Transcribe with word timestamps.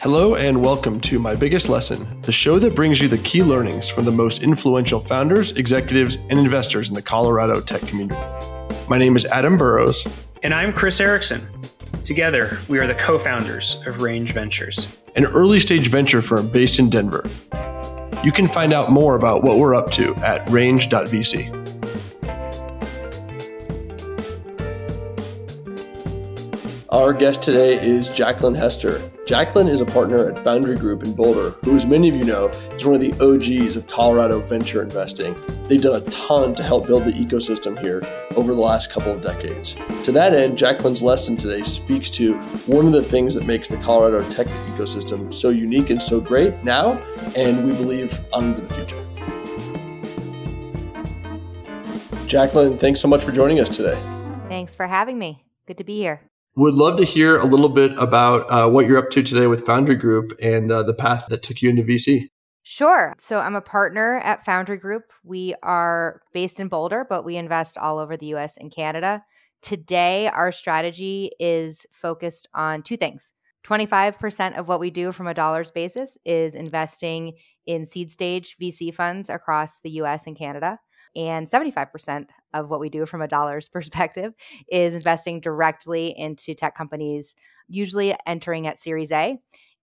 Hello, 0.00 0.34
and 0.34 0.62
welcome 0.62 0.98
to 1.02 1.18
My 1.18 1.34
Biggest 1.34 1.68
Lesson, 1.68 2.22
the 2.22 2.32
show 2.32 2.58
that 2.58 2.74
brings 2.74 3.02
you 3.02 3.06
the 3.06 3.18
key 3.18 3.42
learnings 3.42 3.90
from 3.90 4.06
the 4.06 4.10
most 4.10 4.42
influential 4.42 4.98
founders, 4.98 5.52
executives, 5.52 6.16
and 6.30 6.38
investors 6.38 6.88
in 6.88 6.94
the 6.94 7.02
Colorado 7.02 7.60
tech 7.60 7.82
community. 7.82 8.18
My 8.88 8.96
name 8.96 9.14
is 9.14 9.26
Adam 9.26 9.58
Burrows. 9.58 10.06
And 10.42 10.54
I'm 10.54 10.72
Chris 10.72 11.00
Erickson. 11.00 11.46
Together, 12.02 12.58
we 12.66 12.78
are 12.78 12.86
the 12.86 12.94
co 12.94 13.18
founders 13.18 13.82
of 13.86 14.00
Range 14.00 14.32
Ventures, 14.32 14.88
an 15.16 15.26
early 15.26 15.60
stage 15.60 15.88
venture 15.88 16.22
firm 16.22 16.48
based 16.48 16.78
in 16.78 16.88
Denver. 16.88 17.28
You 18.24 18.32
can 18.32 18.48
find 18.48 18.72
out 18.72 18.90
more 18.90 19.16
about 19.16 19.44
what 19.44 19.58
we're 19.58 19.74
up 19.74 19.90
to 19.92 20.14
at 20.16 20.48
range.vc. 20.48 21.59
Our 26.92 27.12
guest 27.12 27.44
today 27.44 27.74
is 27.80 28.08
Jaclyn 28.08 28.56
Hester. 28.56 28.98
Jaclyn 29.24 29.68
is 29.68 29.80
a 29.80 29.86
partner 29.86 30.28
at 30.28 30.42
Foundry 30.42 30.74
Group 30.74 31.04
in 31.04 31.12
Boulder, 31.12 31.50
who, 31.62 31.76
as 31.76 31.86
many 31.86 32.08
of 32.08 32.16
you 32.16 32.24
know, 32.24 32.48
is 32.48 32.84
one 32.84 32.96
of 32.96 33.00
the 33.00 33.12
OGs 33.20 33.76
of 33.76 33.86
Colorado 33.86 34.40
venture 34.40 34.82
investing. 34.82 35.36
They've 35.68 35.80
done 35.80 36.02
a 36.02 36.10
ton 36.10 36.52
to 36.56 36.64
help 36.64 36.88
build 36.88 37.04
the 37.04 37.12
ecosystem 37.12 37.78
here 37.78 38.02
over 38.34 38.52
the 38.52 38.60
last 38.60 38.90
couple 38.90 39.12
of 39.12 39.20
decades. 39.20 39.76
To 40.02 40.10
that 40.10 40.34
end, 40.34 40.58
Jaclyn's 40.58 41.00
lesson 41.00 41.36
today 41.36 41.62
speaks 41.62 42.10
to 42.10 42.34
one 42.66 42.86
of 42.86 42.92
the 42.92 43.04
things 43.04 43.36
that 43.36 43.46
makes 43.46 43.68
the 43.68 43.76
Colorado 43.76 44.28
tech 44.28 44.48
ecosystem 44.74 45.32
so 45.32 45.50
unique 45.50 45.90
and 45.90 46.02
so 46.02 46.20
great 46.20 46.64
now, 46.64 46.94
and 47.36 47.64
we 47.64 47.72
believe 47.72 48.18
on 48.32 48.46
into 48.46 48.62
the 48.62 48.74
future. 48.74 49.06
Jaclyn, 52.26 52.80
thanks 52.80 52.98
so 52.98 53.06
much 53.06 53.22
for 53.22 53.30
joining 53.30 53.60
us 53.60 53.68
today. 53.68 53.96
Thanks 54.48 54.74
for 54.74 54.88
having 54.88 55.20
me. 55.20 55.44
Good 55.66 55.76
to 55.76 55.84
be 55.84 55.94
here. 55.94 56.22
Would 56.56 56.74
love 56.74 56.98
to 56.98 57.04
hear 57.04 57.38
a 57.38 57.44
little 57.44 57.68
bit 57.68 57.92
about 57.96 58.50
uh, 58.50 58.68
what 58.68 58.86
you're 58.86 58.98
up 58.98 59.10
to 59.10 59.22
today 59.22 59.46
with 59.46 59.64
Foundry 59.66 59.94
Group 59.94 60.32
and 60.42 60.72
uh, 60.72 60.82
the 60.82 60.94
path 60.94 61.26
that 61.28 61.42
took 61.42 61.62
you 61.62 61.70
into 61.70 61.82
VC. 61.82 62.28
Sure. 62.62 63.14
So 63.18 63.38
I'm 63.38 63.54
a 63.54 63.60
partner 63.60 64.18
at 64.18 64.44
Foundry 64.44 64.76
Group. 64.76 65.04
We 65.24 65.54
are 65.62 66.20
based 66.32 66.60
in 66.60 66.68
Boulder, 66.68 67.06
but 67.08 67.24
we 67.24 67.36
invest 67.36 67.78
all 67.78 67.98
over 67.98 68.16
the 68.16 68.34
US 68.34 68.56
and 68.56 68.74
Canada. 68.74 69.24
Today, 69.62 70.28
our 70.28 70.50
strategy 70.52 71.30
is 71.38 71.86
focused 71.92 72.48
on 72.54 72.82
two 72.82 72.96
things. 72.96 73.32
25% 73.64 74.56
of 74.56 74.68
what 74.68 74.80
we 74.80 74.90
do 74.90 75.12
from 75.12 75.26
a 75.26 75.34
dollars 75.34 75.70
basis 75.70 76.16
is 76.24 76.54
investing 76.54 77.34
in 77.70 77.84
seed 77.84 78.10
stage 78.10 78.56
VC 78.60 78.92
funds 78.92 79.30
across 79.30 79.78
the 79.78 79.90
US 80.02 80.26
and 80.26 80.36
Canada. 80.36 80.80
And 81.14 81.46
75% 81.46 82.26
of 82.52 82.68
what 82.68 82.80
we 82.80 82.88
do 82.88 83.06
from 83.06 83.22
a 83.22 83.28
dollar's 83.28 83.68
perspective 83.76 84.34
is 84.68 84.94
investing 84.94 85.38
directly 85.38 86.12
into 86.18 86.54
tech 86.54 86.74
companies, 86.74 87.36
usually 87.68 88.14
entering 88.26 88.66
at 88.66 88.76
Series 88.76 89.12
A. 89.12 89.38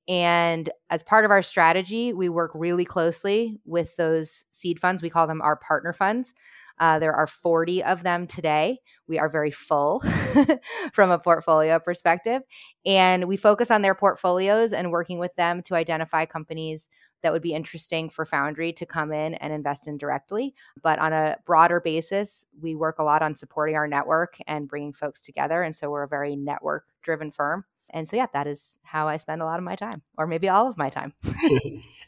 And 0.10 0.70
as 0.90 1.02
part 1.04 1.24
of 1.24 1.32
our 1.32 1.42
strategy, 1.42 2.12
we 2.12 2.28
work 2.28 2.52
really 2.54 2.86
closely 2.86 3.60
with 3.66 3.96
those 3.96 4.44
seed 4.52 4.80
funds. 4.80 5.02
We 5.02 5.10
call 5.10 5.28
them 5.28 5.42
our 5.42 5.56
partner 5.56 5.94
funds. 5.94 6.34
Uh, 6.80 7.00
there 7.00 7.14
are 7.14 7.28
40 7.28 7.84
of 7.84 8.04
them 8.04 8.28
today. 8.28 8.80
We 9.08 9.18
are 9.18 9.30
very 9.30 9.52
full 9.52 10.02
from 10.94 11.10
a 11.10 11.20
portfolio 11.20 11.80
perspective. 11.80 12.42
And 12.86 13.28
we 13.28 13.38
focus 13.38 13.72
on 13.72 13.82
their 13.82 13.96
portfolios 13.96 14.74
and 14.74 14.92
working 14.92 15.20
with 15.20 15.36
them 15.36 15.62
to 15.64 15.76
identify 15.76 16.26
companies 16.26 16.90
that 17.24 17.34
would 17.34 17.42
be 17.42 17.54
interesting 17.54 18.10
for 18.10 18.26
Foundry 18.26 18.74
to 18.74 18.86
come 18.86 19.12
in 19.12 19.34
and 19.36 19.52
invest 19.54 19.88
in 19.88 19.98
directly. 19.98 20.54
But 20.82 21.00
on 21.00 21.14
a 21.14 21.38
broader 21.46 21.80
basis, 21.80 22.46
we 22.62 22.76
work 22.76 23.00
a 23.00 23.04
lot 23.04 23.22
on 23.22 23.36
supporting 23.36 23.76
our 23.76 23.88
network 23.88 24.38
and 24.48 24.68
bringing 24.68 24.94
folks 24.94 25.22
together. 25.22 25.62
And 25.64 25.76
so 25.76 25.90
we're 25.90 26.04
a 26.04 26.08
very 26.08 26.36
network 26.36 26.86
driven 27.02 27.32
firm. 27.32 27.66
And 27.90 28.08
so, 28.08 28.18
yeah, 28.18 28.28
that 28.34 28.48
is 28.48 28.78
how 28.84 29.08
I 29.08 29.18
spend 29.18 29.42
a 29.42 29.46
lot 29.46 29.60
of 29.60 29.64
my 29.64 29.76
time, 29.76 30.02
or 30.18 30.28
maybe 30.28 30.50
all 30.50 30.68
of 30.68 30.78
my 30.78 30.90
time. 30.90 31.14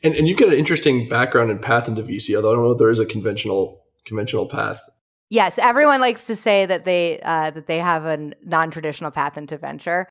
and, 0.04 0.14
and 0.16 0.28
you've 0.28 0.38
got 0.38 0.50
an 0.50 0.56
interesting 0.56 1.08
background 1.08 1.52
and 1.52 1.62
path 1.62 1.88
into 1.88 2.04
VC, 2.04 2.36
although 2.36 2.52
I 2.52 2.56
don't 2.56 2.66
know 2.66 2.72
if 2.72 2.78
there 2.78 2.90
is 2.90 3.00
a 3.00 3.06
conventional 3.06 3.82
conventional 4.06 4.46
path. 4.46 4.82
Yes, 5.30 5.60
everyone 5.60 6.02
likes 6.02 6.26
to 6.28 6.36
say 6.36 6.66
that 6.66 6.86
they 6.86 7.20
uh, 7.22 7.52
that 7.52 7.68
they 7.68 7.78
have 7.78 8.06
a 8.06 8.34
non 8.44 8.72
traditional 8.72 9.12
path 9.12 9.38
into 9.38 9.58
venture. 9.58 10.08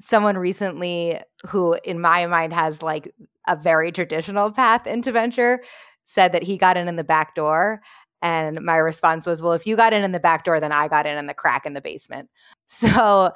Someone 0.00 0.38
recently, 0.38 1.20
who 1.48 1.74
in 1.84 2.00
my 2.00 2.26
mind 2.26 2.52
has 2.52 2.82
like 2.82 3.12
a 3.46 3.56
very 3.56 3.90
traditional 3.92 4.50
path 4.50 4.86
into 4.86 5.12
venture 5.12 5.62
said 6.04 6.32
that 6.32 6.42
he 6.42 6.56
got 6.56 6.76
in 6.76 6.88
in 6.88 6.96
the 6.96 7.04
back 7.04 7.34
door 7.34 7.80
and 8.20 8.60
my 8.62 8.76
response 8.76 9.26
was, 9.26 9.40
well, 9.40 9.52
if 9.52 9.66
you 9.66 9.76
got 9.76 9.92
in 9.92 10.02
in 10.02 10.10
the 10.10 10.18
back 10.18 10.44
door, 10.44 10.58
then 10.58 10.72
I 10.72 10.88
got 10.88 11.06
in 11.06 11.18
in 11.18 11.26
the 11.26 11.34
crack 11.34 11.66
in 11.66 11.74
the 11.74 11.80
basement. 11.80 12.28
So 12.70 13.30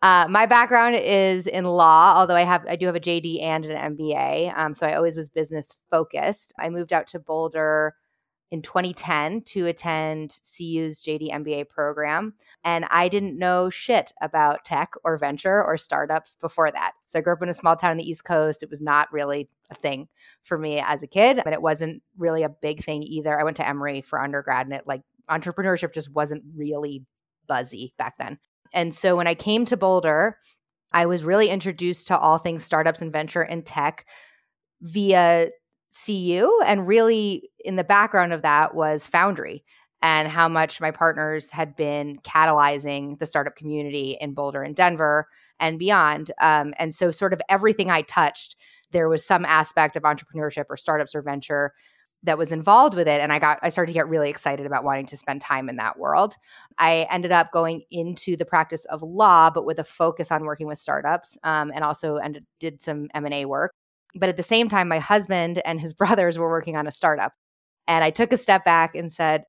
uh, 0.00 0.26
my 0.30 0.46
background 0.46 0.96
is 0.96 1.46
in 1.46 1.66
law, 1.66 2.14
although 2.16 2.36
I 2.36 2.44
have 2.44 2.64
I 2.66 2.74
do 2.74 2.86
have 2.86 2.96
a 2.96 3.00
JD 3.00 3.42
and 3.42 3.66
an 3.66 3.94
MBA. 3.94 4.56
Um, 4.56 4.72
so 4.72 4.86
I 4.86 4.94
always 4.94 5.14
was 5.14 5.28
business 5.28 5.82
focused. 5.90 6.54
I 6.58 6.70
moved 6.70 6.94
out 6.94 7.06
to 7.08 7.18
Boulder 7.18 7.94
in 8.50 8.62
2010 8.62 9.42
to 9.42 9.66
attend 9.66 10.30
CU's 10.30 11.02
JD 11.02 11.30
MBA 11.30 11.68
program. 11.68 12.34
And 12.64 12.86
I 12.90 13.08
didn't 13.08 13.38
know 13.38 13.68
shit 13.68 14.12
about 14.22 14.64
tech 14.64 14.94
or 15.04 15.18
venture 15.18 15.62
or 15.62 15.76
startups 15.76 16.34
before 16.40 16.70
that. 16.70 16.92
So 17.06 17.18
I 17.18 17.22
grew 17.22 17.34
up 17.34 17.42
in 17.42 17.48
a 17.48 17.54
small 17.54 17.76
town 17.76 17.92
on 17.92 17.96
the 17.98 18.08
East 18.08 18.24
Coast. 18.24 18.62
It 18.62 18.70
was 18.70 18.80
not 18.80 19.12
really 19.12 19.50
a 19.70 19.74
thing 19.74 20.08
for 20.42 20.56
me 20.56 20.80
as 20.80 21.02
a 21.02 21.06
kid, 21.06 21.42
but 21.44 21.52
it 21.52 21.60
wasn't 21.60 22.02
really 22.16 22.42
a 22.42 22.48
big 22.48 22.82
thing 22.82 23.02
either. 23.02 23.38
I 23.38 23.44
went 23.44 23.58
to 23.58 23.68
Emory 23.68 24.00
for 24.00 24.20
undergrad 24.20 24.66
and 24.66 24.74
it 24.74 24.86
like 24.86 25.02
entrepreneurship 25.30 25.92
just 25.92 26.12
wasn't 26.12 26.42
really 26.56 27.04
buzzy 27.46 27.92
back 27.98 28.16
then. 28.18 28.38
And 28.72 28.94
so 28.94 29.16
when 29.16 29.26
I 29.26 29.34
came 29.34 29.64
to 29.66 29.76
Boulder, 29.76 30.38
I 30.92 31.06
was 31.06 31.24
really 31.24 31.50
introduced 31.50 32.08
to 32.08 32.18
all 32.18 32.38
things 32.38 32.64
startups 32.64 33.02
and 33.02 33.12
venture 33.12 33.42
and 33.42 33.64
tech 33.64 34.06
via 34.80 35.48
CU. 36.04 36.50
And 36.66 36.86
really, 36.86 37.50
in 37.64 37.76
the 37.76 37.84
background 37.84 38.32
of 38.32 38.42
that 38.42 38.74
was 38.74 39.06
Foundry 39.08 39.64
and 40.00 40.28
how 40.28 40.48
much 40.48 40.80
my 40.80 40.90
partners 40.90 41.50
had 41.50 41.74
been 41.74 42.18
catalyzing 42.18 43.18
the 43.18 43.26
startup 43.26 43.56
community 43.56 44.16
in 44.20 44.32
Boulder 44.32 44.62
and 44.62 44.76
Denver 44.76 45.26
and 45.58 45.78
beyond. 45.78 46.30
Um, 46.40 46.72
and 46.78 46.94
so, 46.94 47.10
sort 47.10 47.32
of 47.32 47.40
everything 47.48 47.90
I 47.90 48.02
touched, 48.02 48.56
there 48.92 49.08
was 49.08 49.26
some 49.26 49.44
aspect 49.44 49.96
of 49.96 50.04
entrepreneurship 50.04 50.64
or 50.70 50.76
startups 50.76 51.14
or 51.14 51.22
venture 51.22 51.72
that 52.24 52.38
was 52.38 52.50
involved 52.50 52.94
with 52.94 53.06
it 53.06 53.20
and 53.20 53.32
i 53.32 53.38
got 53.38 53.58
i 53.62 53.68
started 53.68 53.92
to 53.92 53.96
get 53.96 54.08
really 54.08 54.28
excited 54.28 54.66
about 54.66 54.82
wanting 54.82 55.06
to 55.06 55.16
spend 55.16 55.40
time 55.40 55.68
in 55.68 55.76
that 55.76 55.98
world 55.98 56.34
i 56.78 57.06
ended 57.10 57.30
up 57.30 57.52
going 57.52 57.82
into 57.90 58.36
the 58.36 58.44
practice 58.44 58.84
of 58.86 59.02
law 59.02 59.50
but 59.50 59.64
with 59.64 59.78
a 59.78 59.84
focus 59.84 60.32
on 60.32 60.44
working 60.44 60.66
with 60.66 60.78
startups 60.78 61.38
um, 61.44 61.70
and 61.74 61.84
also 61.84 62.16
ended, 62.16 62.44
did 62.58 62.82
some 62.82 63.08
m&a 63.14 63.44
work 63.44 63.72
but 64.14 64.28
at 64.28 64.36
the 64.36 64.42
same 64.42 64.68
time, 64.68 64.88
my 64.88 64.98
husband 64.98 65.60
and 65.64 65.80
his 65.80 65.92
brothers 65.94 66.38
were 66.38 66.48
working 66.48 66.76
on 66.76 66.86
a 66.86 66.92
startup. 66.92 67.32
And 67.86 68.04
I 68.04 68.10
took 68.10 68.32
a 68.32 68.36
step 68.36 68.64
back 68.64 68.94
and 68.94 69.10
said, 69.10 69.44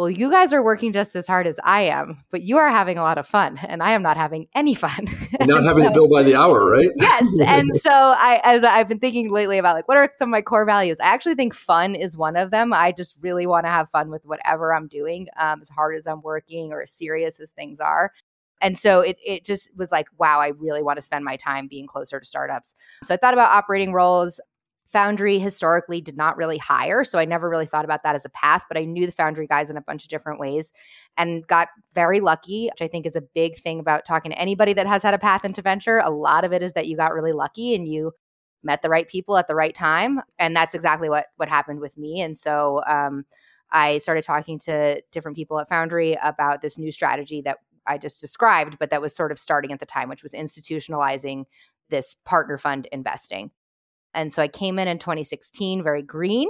well, 0.00 0.08
you 0.08 0.30
guys 0.30 0.54
are 0.54 0.62
working 0.62 0.94
just 0.94 1.14
as 1.14 1.26
hard 1.26 1.46
as 1.46 1.60
I 1.62 1.82
am, 1.82 2.24
but 2.30 2.40
you 2.40 2.56
are 2.56 2.70
having 2.70 2.96
a 2.96 3.02
lot 3.02 3.18
of 3.18 3.26
fun, 3.26 3.58
and 3.68 3.82
I 3.82 3.92
am 3.92 4.02
not 4.02 4.16
having 4.16 4.46
any 4.54 4.74
fun. 4.74 5.04
not 5.42 5.62
having 5.62 5.84
so, 5.84 5.88
to 5.90 5.94
bill 5.94 6.08
by 6.08 6.22
the 6.22 6.34
hour, 6.36 6.70
right? 6.70 6.88
yes. 6.96 7.26
And 7.46 7.68
so 7.76 7.90
I, 7.92 8.40
as 8.42 8.64
I've 8.64 8.88
been 8.88 8.98
thinking 8.98 9.30
lately 9.30 9.58
about 9.58 9.76
like, 9.76 9.88
what 9.88 9.98
are 9.98 10.10
some 10.16 10.30
of 10.30 10.30
my 10.30 10.40
core 10.40 10.64
values? 10.64 10.96
I 11.02 11.08
actually 11.12 11.34
think 11.34 11.52
fun 11.52 11.94
is 11.94 12.16
one 12.16 12.36
of 12.36 12.50
them. 12.50 12.72
I 12.72 12.92
just 12.92 13.14
really 13.20 13.46
want 13.46 13.66
to 13.66 13.70
have 13.70 13.90
fun 13.90 14.10
with 14.10 14.24
whatever 14.24 14.72
I'm 14.72 14.88
doing, 14.88 15.28
um, 15.38 15.60
as 15.60 15.68
hard 15.68 15.94
as 15.94 16.06
I'm 16.06 16.22
working 16.22 16.72
or 16.72 16.80
as 16.80 16.92
serious 16.92 17.38
as 17.38 17.50
things 17.50 17.78
are. 17.78 18.10
And 18.60 18.76
so 18.76 19.00
it 19.00 19.16
it 19.24 19.44
just 19.44 19.70
was 19.76 19.92
like, 19.92 20.06
wow, 20.18 20.40
I 20.40 20.48
really 20.48 20.82
want 20.82 20.96
to 20.96 21.02
spend 21.02 21.24
my 21.24 21.36
time 21.36 21.66
being 21.66 21.86
closer 21.86 22.20
to 22.20 22.26
startups. 22.26 22.74
So 23.04 23.14
I 23.14 23.16
thought 23.16 23.34
about 23.34 23.50
operating 23.50 23.92
roles. 23.92 24.40
Foundry 24.88 25.38
historically 25.38 26.00
did 26.00 26.16
not 26.16 26.36
really 26.36 26.58
hire, 26.58 27.04
so 27.04 27.16
I 27.16 27.24
never 27.24 27.48
really 27.48 27.66
thought 27.66 27.84
about 27.84 28.02
that 28.02 28.16
as 28.16 28.24
a 28.24 28.30
path, 28.30 28.64
but 28.66 28.76
I 28.76 28.84
knew 28.84 29.06
the 29.06 29.12
Foundry 29.12 29.46
guys 29.46 29.70
in 29.70 29.76
a 29.76 29.80
bunch 29.80 30.02
of 30.02 30.08
different 30.08 30.40
ways 30.40 30.72
and 31.16 31.46
got 31.46 31.68
very 31.94 32.18
lucky, 32.18 32.68
which 32.72 32.82
I 32.82 32.88
think 32.88 33.06
is 33.06 33.14
a 33.14 33.20
big 33.20 33.56
thing 33.56 33.78
about 33.78 34.04
talking 34.04 34.32
to 34.32 34.38
anybody 34.38 34.72
that 34.72 34.88
has 34.88 35.04
had 35.04 35.14
a 35.14 35.18
path 35.18 35.44
into 35.44 35.62
venture. 35.62 36.00
A 36.00 36.10
lot 36.10 36.44
of 36.44 36.52
it 36.52 36.60
is 36.60 36.72
that 36.72 36.88
you 36.88 36.96
got 36.96 37.12
really 37.12 37.30
lucky 37.30 37.72
and 37.76 37.86
you 37.86 38.10
met 38.64 38.82
the 38.82 38.88
right 38.90 39.06
people 39.06 39.36
at 39.36 39.46
the 39.46 39.54
right 39.54 39.76
time, 39.76 40.20
and 40.40 40.56
that's 40.56 40.74
exactly 40.74 41.08
what 41.08 41.26
what 41.36 41.48
happened 41.48 41.78
with 41.78 41.96
me. 41.96 42.20
And 42.20 42.36
so 42.36 42.82
um, 42.88 43.24
I 43.70 43.98
started 43.98 44.24
talking 44.24 44.58
to 44.60 45.00
different 45.12 45.36
people 45.36 45.60
at 45.60 45.68
Foundry 45.68 46.16
about 46.22 46.62
this 46.62 46.78
new 46.78 46.90
strategy 46.90 47.42
that 47.42 47.58
I 47.86 47.98
just 47.98 48.20
described, 48.20 48.78
but 48.78 48.90
that 48.90 49.02
was 49.02 49.14
sort 49.14 49.32
of 49.32 49.38
starting 49.38 49.72
at 49.72 49.80
the 49.80 49.86
time, 49.86 50.08
which 50.08 50.22
was 50.22 50.32
institutionalizing 50.32 51.44
this 51.88 52.16
partner 52.24 52.58
fund 52.58 52.88
investing. 52.92 53.50
And 54.14 54.32
so 54.32 54.42
I 54.42 54.48
came 54.48 54.78
in 54.78 54.88
in 54.88 54.98
2016 54.98 55.82
very 55.82 56.02
green. 56.02 56.48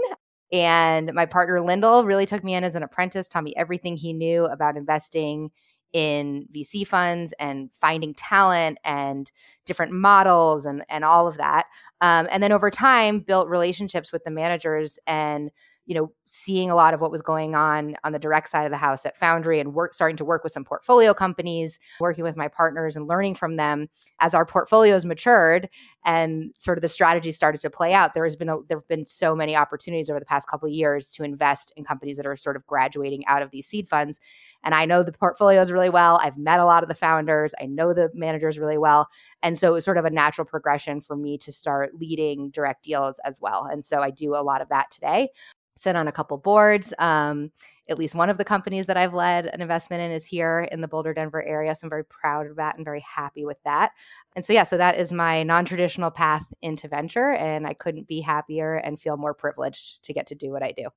And 0.53 1.12
my 1.15 1.27
partner, 1.27 1.59
Lindel, 1.61 2.05
really 2.05 2.27
took 2.27 2.43
me 2.43 2.55
in 2.55 2.65
as 2.65 2.75
an 2.75 2.82
apprentice, 2.82 3.29
taught 3.29 3.44
me 3.44 3.55
everything 3.56 3.97
he 3.97 4.12
knew 4.12 4.44
about 4.47 4.77
investing 4.77 5.50
in 5.93 6.47
VC 6.55 6.87
funds 6.87 7.33
and 7.38 7.71
finding 7.73 8.15
talent 8.15 8.79
and 8.85 9.31
different 9.67 9.93
models 9.93 10.65
and, 10.65 10.85
and 10.88 11.05
all 11.05 11.26
of 11.26 11.37
that. 11.38 11.67
Um, 12.00 12.29
and 12.31 12.43
then 12.43 12.53
over 12.53 12.71
time, 12.71 13.21
built 13.21 13.49
relationships 13.49 14.12
with 14.12 14.25
the 14.25 14.31
managers 14.31 14.99
and 15.06 15.50
you 15.91 15.97
know, 15.97 16.13
seeing 16.27 16.71
a 16.71 16.77
lot 16.77 16.95
of 16.95 17.01
what 17.01 17.11
was 17.11 17.21
going 17.21 17.57
on 17.57 17.97
on 18.05 18.13
the 18.13 18.19
direct 18.21 18.49
side 18.49 18.65
of 18.65 18.71
the 18.71 18.77
house 18.77 19.05
at 19.05 19.17
Foundry 19.17 19.59
and 19.59 19.75
work 19.75 19.93
starting 19.93 20.17
to 20.17 20.25
work 20.25 20.45
with 20.45 20.53
some 20.53 20.65
portfolio 20.65 21.13
companies, 21.13 21.81
working 21.99 22.23
with 22.23 22.37
my 22.37 22.47
partners 22.47 22.95
and 22.95 23.09
learning 23.09 23.35
from 23.35 23.57
them 23.57 23.89
as 24.21 24.33
our 24.33 24.47
portfolios 24.47 25.05
matured 25.05 25.69
and 26.05 26.53
sort 26.57 26.79
of 26.79 26.83
the 26.83 26.89
strategy 26.89 27.33
started 27.33 27.61
to 27.61 27.69
play 27.69 27.93
out. 27.93 28.15
There 28.15 28.23
has 28.23 28.37
been 28.37 28.49
a, 28.49 28.59
there 28.69 28.79
have 28.79 28.87
been 28.87 29.05
so 29.05 29.35
many 29.35 29.57
opportunities 29.57 30.09
over 30.09 30.21
the 30.21 30.27
past 30.27 30.49
couple 30.49 30.69
of 30.69 30.73
years 30.73 31.11
to 31.15 31.25
invest 31.25 31.73
in 31.77 31.83
companies 31.83 32.17
that 32.19 32.27
are 32.27 32.37
sort 32.37 32.55
of 32.55 32.65
graduating 32.69 33.27
out 33.27 33.43
of 33.43 33.51
these 33.51 33.67
seed 33.67 33.89
funds. 33.89 34.21
And 34.63 34.77
I 34.77 34.85
know 34.85 35.03
the 35.03 35.11
portfolios 35.11 35.73
really 35.73 35.91
well. 35.91 36.21
I've 36.23 36.39
met 36.39 36.61
a 36.61 36.65
lot 36.67 36.85
of 36.85 36.89
the 36.89 36.95
founders. 36.95 37.53
I 37.61 37.67
know 37.67 37.93
the 37.93 38.11
managers 38.15 38.61
really 38.61 38.79
well. 38.79 39.09
And 39.43 39.59
so 39.59 39.71
it 39.71 39.75
was 39.75 39.85
sort 39.85 39.99
of 39.99 40.05
a 40.05 40.11
natural 40.11 40.45
progression 40.45 41.01
for 41.01 41.17
me 41.17 41.37
to 41.39 41.51
start 41.51 41.97
leading 41.99 42.51
direct 42.51 42.85
deals 42.85 43.19
as 43.25 43.41
well. 43.41 43.67
And 43.67 43.85
so 43.85 43.99
I 43.99 44.11
do 44.11 44.37
a 44.37 44.45
lot 44.45 44.63
of 44.63 44.69
that 44.69 44.93
today 44.93 45.31
sit 45.75 45.97
on 45.97 46.09
a 46.09 46.13
couple 46.13 46.37
boards. 46.39 46.93
Um, 46.99 47.51
at 47.89 47.99
least 47.99 48.15
one 48.15 48.31
of 48.31 48.39
the 48.39 48.45
companies 48.45 48.87
that 48.87 48.97
I've 48.97 49.15
led 49.15 49.47
an 49.47 49.61
investment 49.61 50.03
in 50.03 50.13
is 50.13 50.27
here 50.27 50.69
in 50.71 50.81
the 50.81 50.89
Boulder, 50.89 51.13
Denver 51.13 51.45
area. 51.45 51.75
So 51.75 51.87
I'm 51.87 51.91
very 51.91 52.05
proud 52.05 52.47
of 52.47 52.57
that 52.57 52.77
and 52.77 52.85
very 52.85 53.01
happy 53.01 53.45
with 53.45 53.59
that. 53.65 53.93
And 54.37 54.45
so, 54.45 54.53
yeah, 54.53 54.63
so 54.63 54.77
that 54.77 54.97
is 54.97 55.13
my 55.13 55.43
non 55.43 55.65
traditional 55.65 56.11
path 56.11 56.53
into 56.63 56.87
venture. 56.87 57.33
And 57.33 57.67
I 57.67 57.75
couldn't 57.75 58.07
be 58.07 58.21
happier 58.21 58.75
and 58.75 59.01
feel 59.01 59.17
more 59.17 59.35
privileged 59.35 60.03
to 60.05 60.13
get 60.13 60.29
to 60.29 60.35
do 60.35 60.51
what 60.51 60.63
I 60.63 60.73
do. 60.73 60.89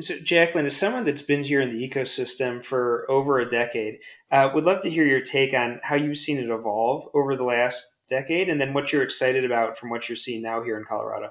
So, 0.00 0.14
Jaclyn, 0.14 0.64
as 0.64 0.76
someone 0.76 1.04
that's 1.04 1.22
been 1.22 1.44
here 1.44 1.60
in 1.60 1.70
the 1.70 1.88
ecosystem 1.88 2.64
for 2.64 3.10
over 3.10 3.38
a 3.38 3.48
decade, 3.48 3.98
uh, 4.30 4.48
would 4.54 4.64
love 4.64 4.82
to 4.82 4.90
hear 4.90 5.04
your 5.04 5.20
take 5.20 5.52
on 5.52 5.80
how 5.82 5.94
you've 5.94 6.16
seen 6.16 6.38
it 6.38 6.48
evolve 6.48 7.08
over 7.12 7.36
the 7.36 7.44
last 7.44 7.96
decade 8.08 8.48
and 8.48 8.60
then 8.60 8.72
what 8.72 8.92
you're 8.92 9.02
excited 9.02 9.44
about 9.44 9.76
from 9.76 9.90
what 9.90 10.08
you're 10.08 10.16
seeing 10.16 10.42
now 10.42 10.62
here 10.62 10.78
in 10.78 10.84
Colorado. 10.84 11.30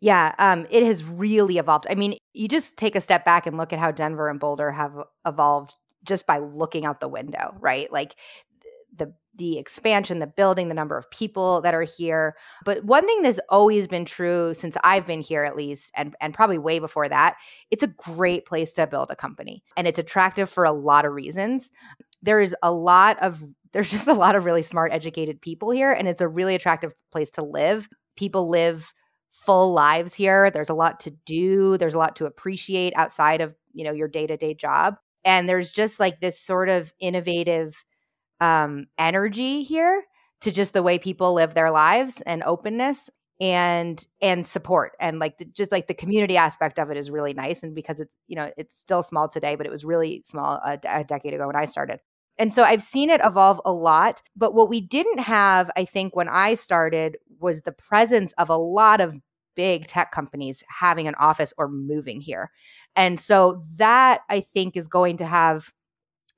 Yeah, 0.00 0.34
um, 0.38 0.66
it 0.70 0.84
has 0.84 1.04
really 1.04 1.58
evolved. 1.58 1.86
I 1.90 1.94
mean, 1.94 2.14
you 2.32 2.46
just 2.48 2.76
take 2.78 2.94
a 2.94 3.00
step 3.00 3.24
back 3.24 3.46
and 3.46 3.56
look 3.56 3.72
at 3.72 3.78
how 3.80 3.90
Denver 3.90 4.28
and 4.28 4.38
Boulder 4.38 4.70
have 4.70 4.92
evolved 5.26 5.74
just 6.04 6.26
by 6.26 6.38
looking 6.38 6.84
out 6.86 7.00
the 7.00 7.08
window, 7.08 7.54
right? 7.58 7.92
Like 7.92 8.14
the 8.96 9.12
the 9.36 9.58
expansion, 9.58 10.18
the 10.18 10.26
building, 10.26 10.68
the 10.68 10.74
number 10.74 10.98
of 10.98 11.10
people 11.10 11.60
that 11.62 11.74
are 11.74 11.82
here. 11.84 12.36
But 12.64 12.84
one 12.84 13.06
thing 13.06 13.22
that's 13.22 13.40
always 13.50 13.88
been 13.88 14.04
true 14.04 14.52
since 14.54 14.76
I've 14.84 15.06
been 15.06 15.20
here 15.20 15.44
at 15.44 15.56
least 15.56 15.92
and 15.96 16.14
and 16.20 16.34
probably 16.34 16.58
way 16.58 16.78
before 16.78 17.08
that, 17.08 17.36
it's 17.70 17.82
a 17.82 17.88
great 17.88 18.46
place 18.46 18.72
to 18.74 18.86
build 18.86 19.10
a 19.10 19.16
company. 19.16 19.62
And 19.76 19.86
it's 19.88 19.98
attractive 19.98 20.48
for 20.50 20.64
a 20.64 20.72
lot 20.72 21.04
of 21.06 21.12
reasons. 21.12 21.70
There 22.22 22.40
is 22.40 22.54
a 22.62 22.72
lot 22.72 23.18
of 23.22 23.42
there's 23.72 23.90
just 23.90 24.08
a 24.08 24.14
lot 24.14 24.36
of 24.36 24.44
really 24.44 24.62
smart 24.62 24.92
educated 24.92 25.40
people 25.42 25.70
here 25.70 25.92
and 25.92 26.08
it's 26.08 26.22
a 26.22 26.28
really 26.28 26.54
attractive 26.54 26.92
place 27.12 27.30
to 27.32 27.42
live. 27.44 27.88
People 28.16 28.48
live 28.48 28.92
full 29.30 29.72
lives 29.72 30.14
here. 30.14 30.50
There's 30.50 30.70
a 30.70 30.74
lot 30.74 31.00
to 31.00 31.10
do, 31.26 31.76
there's 31.78 31.94
a 31.94 31.98
lot 31.98 32.16
to 32.16 32.26
appreciate 32.26 32.92
outside 32.96 33.40
of, 33.40 33.54
you 33.72 33.84
know, 33.84 33.92
your 33.92 34.08
day-to-day 34.08 34.54
job. 34.54 34.96
And 35.24 35.48
there's 35.48 35.72
just 35.72 36.00
like 36.00 36.20
this 36.20 36.40
sort 36.40 36.68
of 36.68 36.92
innovative 37.00 37.84
um 38.40 38.86
energy 38.98 39.62
here 39.64 40.04
to 40.40 40.52
just 40.52 40.72
the 40.72 40.82
way 40.82 40.98
people 40.98 41.34
live 41.34 41.54
their 41.54 41.70
lives 41.70 42.20
and 42.22 42.42
openness 42.44 43.10
and 43.40 44.06
and 44.20 44.44
support 44.46 44.92
and 45.00 45.20
like 45.20 45.38
the, 45.38 45.44
just 45.44 45.70
like 45.70 45.86
the 45.86 45.94
community 45.94 46.36
aspect 46.36 46.78
of 46.78 46.90
it 46.90 46.96
is 46.96 47.10
really 47.10 47.34
nice 47.34 47.62
and 47.62 47.74
because 47.74 48.00
it's 48.00 48.16
you 48.26 48.34
know 48.34 48.50
it's 48.56 48.76
still 48.76 49.02
small 49.02 49.28
today 49.28 49.54
but 49.54 49.66
it 49.66 49.70
was 49.70 49.84
really 49.84 50.22
small 50.24 50.54
a, 50.64 50.78
a 50.88 51.04
decade 51.04 51.34
ago 51.34 51.46
when 51.46 51.54
i 51.54 51.64
started 51.64 52.00
and 52.38 52.52
so 52.52 52.62
I've 52.62 52.82
seen 52.82 53.10
it 53.10 53.20
evolve 53.24 53.60
a 53.64 53.72
lot. 53.72 54.22
But 54.36 54.54
what 54.54 54.68
we 54.68 54.80
didn't 54.80 55.20
have, 55.20 55.70
I 55.76 55.84
think, 55.84 56.14
when 56.14 56.28
I 56.28 56.54
started 56.54 57.18
was 57.40 57.62
the 57.62 57.72
presence 57.72 58.32
of 58.34 58.48
a 58.48 58.56
lot 58.56 59.00
of 59.00 59.18
big 59.54 59.86
tech 59.86 60.12
companies 60.12 60.62
having 60.68 61.08
an 61.08 61.16
office 61.18 61.52
or 61.58 61.68
moving 61.68 62.20
here. 62.20 62.50
And 62.94 63.18
so 63.18 63.62
that 63.76 64.20
I 64.28 64.40
think 64.40 64.76
is 64.76 64.86
going 64.86 65.16
to 65.16 65.26
have 65.26 65.72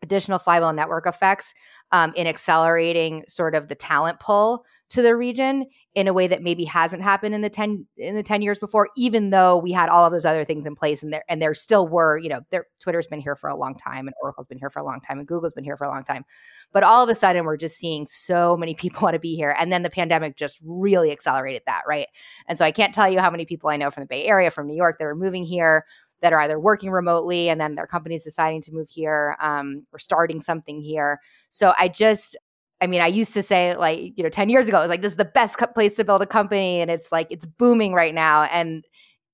additional 0.03 0.39
flywheel 0.39 0.73
network 0.73 1.07
effects 1.07 1.53
um, 1.93 2.15
in 2.17 2.27
accelerating 2.27 3.23
sort 3.29 3.55
of 3.55 3.69
the 3.69 3.75
talent 3.75 4.19
pull 4.21 4.65
to 4.91 5.03
the 5.03 5.17
region 5.17 5.65
in 5.95 6.07
a 6.07 6.13
way 6.13 6.27
that 6.27 6.43
maybe 6.43 6.65
hasn't 6.65 7.03
happened 7.03 7.35
in 7.35 7.41
the 7.41 7.51
10 7.51 7.87
in 7.97 8.15
the 8.15 8.23
10 8.23 8.43
years 8.43 8.59
before 8.59 8.89
even 8.97 9.31
though 9.31 9.57
we 9.57 9.73
had 9.73 9.89
all 9.89 10.05
of 10.05 10.13
those 10.13 10.25
other 10.25 10.45
things 10.45 10.67
in 10.67 10.75
place 10.75 11.03
and 11.03 11.13
there 11.13 11.25
and 11.29 11.41
there 11.41 11.55
still 11.55 11.89
were 11.89 12.17
you 12.19 12.29
know 12.29 12.41
there 12.51 12.67
twitter's 12.79 13.07
been 13.07 13.21
here 13.21 13.35
for 13.35 13.49
a 13.49 13.57
long 13.57 13.75
time 13.75 14.07
and 14.07 14.15
oracle's 14.23 14.47
been 14.47 14.59
here 14.59 14.71
for 14.71 14.79
a 14.81 14.85
long 14.85 15.01
time 15.01 15.19
and 15.19 15.27
google's 15.27 15.53
been 15.53 15.65
here 15.65 15.77
for 15.77 15.85
a 15.85 15.91
long 15.91 16.05
time. 16.05 16.25
But 16.73 16.85
all 16.85 17.03
of 17.03 17.09
a 17.09 17.15
sudden 17.15 17.45
we're 17.45 17.57
just 17.57 17.77
seeing 17.77 18.07
so 18.07 18.57
many 18.57 18.75
people 18.81 19.01
want 19.03 19.15
to 19.15 19.21
be 19.21 19.35
here. 19.35 19.55
And 19.59 19.73
then 19.73 19.83
the 19.83 19.91
pandemic 19.91 20.37
just 20.37 20.61
really 20.65 21.11
accelerated 21.11 21.63
that 21.67 21.83
right? 21.89 22.07
And 22.47 22.59
so 22.59 22.65
i 22.65 22.71
can't 22.71 22.95
tell 22.95 23.09
you 23.09 23.21
how 23.21 23.31
many 23.31 23.45
people 23.45 23.71
i 23.71 23.77
know 23.77 23.91
from 23.91 24.03
the 24.03 24.09
bay 24.09 24.27
area 24.27 24.51
from 24.51 24.67
new 24.67 24.77
york 24.77 24.99
that 24.99 25.07
are 25.07 25.15
moving 25.15 25.45
here 25.45 25.85
that 26.21 26.33
are 26.33 26.41
either 26.41 26.59
working 26.59 26.91
remotely 26.91 27.49
and 27.49 27.61
then 27.61 27.75
their 27.75 27.87
companies 27.87 28.25
deciding 28.25 28.61
to 28.63 28.73
move 28.73 28.89
here 28.89 29.37
um, 29.41 29.87
or 29.93 29.99
starting 29.99 30.41
something 30.41 30.81
here. 30.81 31.21
So 31.49 31.73
I 31.79 31.89
just, 31.89 32.37
I 32.81 32.87
mean, 32.87 33.01
I 33.01 33.07
used 33.09 33.35
to 33.35 33.43
say 33.43 33.77
like, 33.77 34.13
you 34.17 34.23
know, 34.23 34.31
10 34.31 34.49
years 34.49 34.69
ago, 34.69 34.79
it 34.79 34.83
was 34.83 34.91
like, 34.91 35.03
this 35.03 35.13
is 35.13 35.17
the 35.17 35.25
best 35.25 35.59
place 35.75 35.95
to 35.97 36.05
build 36.05 36.23
a 36.23 36.27
company. 36.27 36.81
And 36.81 36.91
it's 36.91 37.13
like, 37.13 37.27
it's 37.31 37.45
booming 37.45 37.93
right 37.93 38.15
now. 38.15 38.45
And 38.45 38.85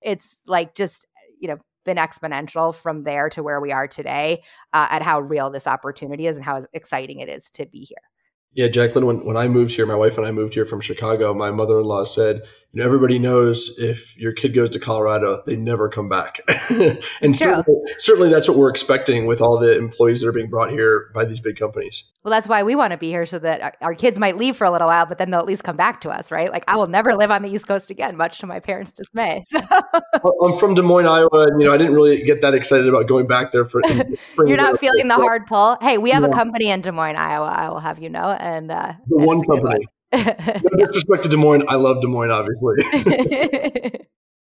it's 0.02 0.40
like 0.46 0.74
just, 0.74 1.06
you 1.38 1.48
know, 1.48 1.58
been 1.84 1.96
exponential 1.96 2.74
from 2.74 3.04
there 3.04 3.30
to 3.30 3.42
where 3.42 3.60
we 3.60 3.72
are 3.72 3.86
today 3.86 4.42
uh, 4.72 4.88
at 4.90 5.02
how 5.02 5.20
real 5.20 5.50
this 5.50 5.66
opportunity 5.66 6.26
is 6.26 6.36
and 6.36 6.44
how 6.44 6.60
exciting 6.72 7.20
it 7.20 7.28
is 7.28 7.50
to 7.52 7.64
be 7.66 7.80
here. 7.80 7.96
Yeah, 8.52 8.68
Jaclyn, 8.68 9.04
when, 9.04 9.24
when 9.26 9.36
I 9.36 9.48
moved 9.48 9.74
here, 9.74 9.86
my 9.86 9.94
wife 9.94 10.16
and 10.16 10.26
I 10.26 10.32
moved 10.32 10.54
here 10.54 10.64
from 10.64 10.80
Chicago, 10.80 11.34
my 11.34 11.50
mother 11.50 11.78
in 11.78 11.84
law 11.84 12.04
said, 12.04 12.40
you 12.76 12.82
know, 12.82 12.86
everybody 12.86 13.18
knows 13.18 13.78
if 13.78 14.14
your 14.18 14.32
kid 14.32 14.52
goes 14.52 14.68
to 14.68 14.78
Colorado, 14.78 15.42
they 15.46 15.56
never 15.56 15.88
come 15.88 16.10
back. 16.10 16.40
and 17.22 17.34
certainly, 17.34 17.64
certainly, 17.96 18.28
that's 18.28 18.50
what 18.50 18.58
we're 18.58 18.68
expecting 18.68 19.24
with 19.24 19.40
all 19.40 19.58
the 19.58 19.78
employees 19.78 20.20
that 20.20 20.28
are 20.28 20.32
being 20.32 20.50
brought 20.50 20.70
here 20.70 21.10
by 21.14 21.24
these 21.24 21.40
big 21.40 21.56
companies. 21.56 22.04
Well, 22.22 22.32
that's 22.32 22.46
why 22.46 22.64
we 22.64 22.74
want 22.74 22.90
to 22.90 22.98
be 22.98 23.08
here 23.08 23.24
so 23.24 23.38
that 23.38 23.62
our, 23.62 23.74
our, 23.80 23.94
kids 23.94 24.18
might 24.18 24.36
leave 24.36 24.56
for 24.56 24.66
a 24.66 24.70
little 24.70 24.88
while, 24.88 25.06
but 25.06 25.16
then 25.16 25.30
they'll 25.30 25.40
at 25.40 25.46
least 25.46 25.64
come 25.64 25.76
back 25.76 26.02
to 26.02 26.10
us, 26.10 26.30
right? 26.30 26.52
Like 26.52 26.64
I 26.68 26.76
will 26.76 26.86
never 26.86 27.14
live 27.14 27.30
on 27.30 27.40
the 27.40 27.48
East 27.48 27.66
Coast 27.66 27.90
again, 27.90 28.14
much 28.14 28.40
to 28.40 28.46
my 28.46 28.60
parents' 28.60 28.92
dismay. 28.92 29.42
So. 29.56 29.60
I'm 30.44 30.58
from 30.58 30.74
Des 30.74 30.82
Moines, 30.82 31.06
Iowa, 31.06 31.46
and 31.46 31.60
you 31.60 31.68
know, 31.68 31.72
I 31.72 31.78
didn't 31.78 31.94
really 31.94 32.22
get 32.22 32.42
that 32.42 32.52
excited 32.52 32.88
about 32.88 33.06
going 33.06 33.26
back 33.26 33.52
there 33.52 33.64
for. 33.64 33.80
You're 34.46 34.56
not 34.56 34.78
feeling 34.78 35.08
the 35.08 35.14
hard 35.14 35.46
pull. 35.46 35.78
Hey, 35.80 35.98
we 35.98 36.10
have 36.10 36.24
yeah. 36.24 36.30
a 36.30 36.32
company 36.32 36.68
in 36.68 36.80
Des 36.80 36.90
Moines, 36.90 37.16
Iowa. 37.16 37.46
I 37.46 37.68
will 37.68 37.78
have 37.78 37.98
you 38.00 38.10
know, 38.10 38.36
and 38.38 38.70
uh, 38.70 38.94
the 39.06 39.16
one 39.16 39.42
company 39.42 39.86
no 40.16 40.86
disrespect 40.86 41.22
to 41.24 41.28
Des 41.28 41.36
Moines. 41.36 41.64
I 41.68 41.76
love 41.76 42.00
Des 42.00 42.08
Moines, 42.08 42.30
obviously. 42.30 42.76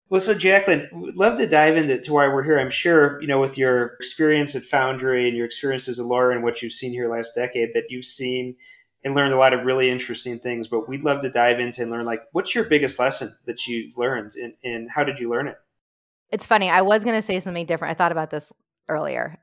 well, 0.10 0.22
so 0.22 0.34
Jaclyn, 0.34 0.92
would 0.94 1.16
love 1.16 1.38
to 1.38 1.48
dive 1.48 1.78
into 1.78 2.00
to 2.00 2.14
why 2.14 2.28
we're 2.28 2.44
here. 2.44 2.60
I'm 2.60 2.70
sure, 2.70 3.22
you 3.22 3.28
know, 3.28 3.40
with 3.40 3.58
your 3.58 3.96
experience 4.00 4.56
at 4.56 4.64
Foundry 4.64 5.28
and 5.28 5.38
your 5.38 5.46
experience 5.46 5.88
as 5.88 6.00
a 6.00 6.06
lawyer 6.06 6.32
and 6.32 6.44
what 6.44 6.62
you've 6.62 6.74
seen 6.74 6.92
here 6.92 7.10
last 7.10 7.34
decade, 7.36 7.70
that 7.74 7.86
you've 7.90 8.06
seen 8.06 8.56
and 9.04 9.16
learned 9.16 9.34
a 9.34 9.38
lot 9.38 9.54
of 9.54 9.66
really 9.66 9.90
interesting 9.90 10.40
things. 10.40 10.68
But 10.68 10.88
we'd 10.88 11.04
love 11.04 11.22
to 11.22 11.30
dive 11.30 11.60
into 11.60 11.82
and 11.82 11.92
learn, 11.92 12.06
like, 12.06 12.22
what's 12.32 12.54
your 12.54 12.66
biggest 12.66 13.00
lesson 13.00 13.34
that 13.46 13.68
you've 13.68 13.98
learned 13.98 14.34
and, 14.36 14.54
and 14.64 14.90
how 14.92 15.04
did 15.04 15.20
you 15.20 15.30
learn 15.30 15.48
it? 15.48 15.58
It's 16.30 16.46
funny. 16.46 16.70
I 16.70 16.82
was 16.82 17.04
going 17.04 17.16
to 17.16 17.22
say 17.22 17.40
something 17.40 17.66
different. 17.66 17.92
I 17.92 17.96
thought 17.96 18.12
about 18.12 18.30
this 18.30 18.54
earlier. 18.90 19.38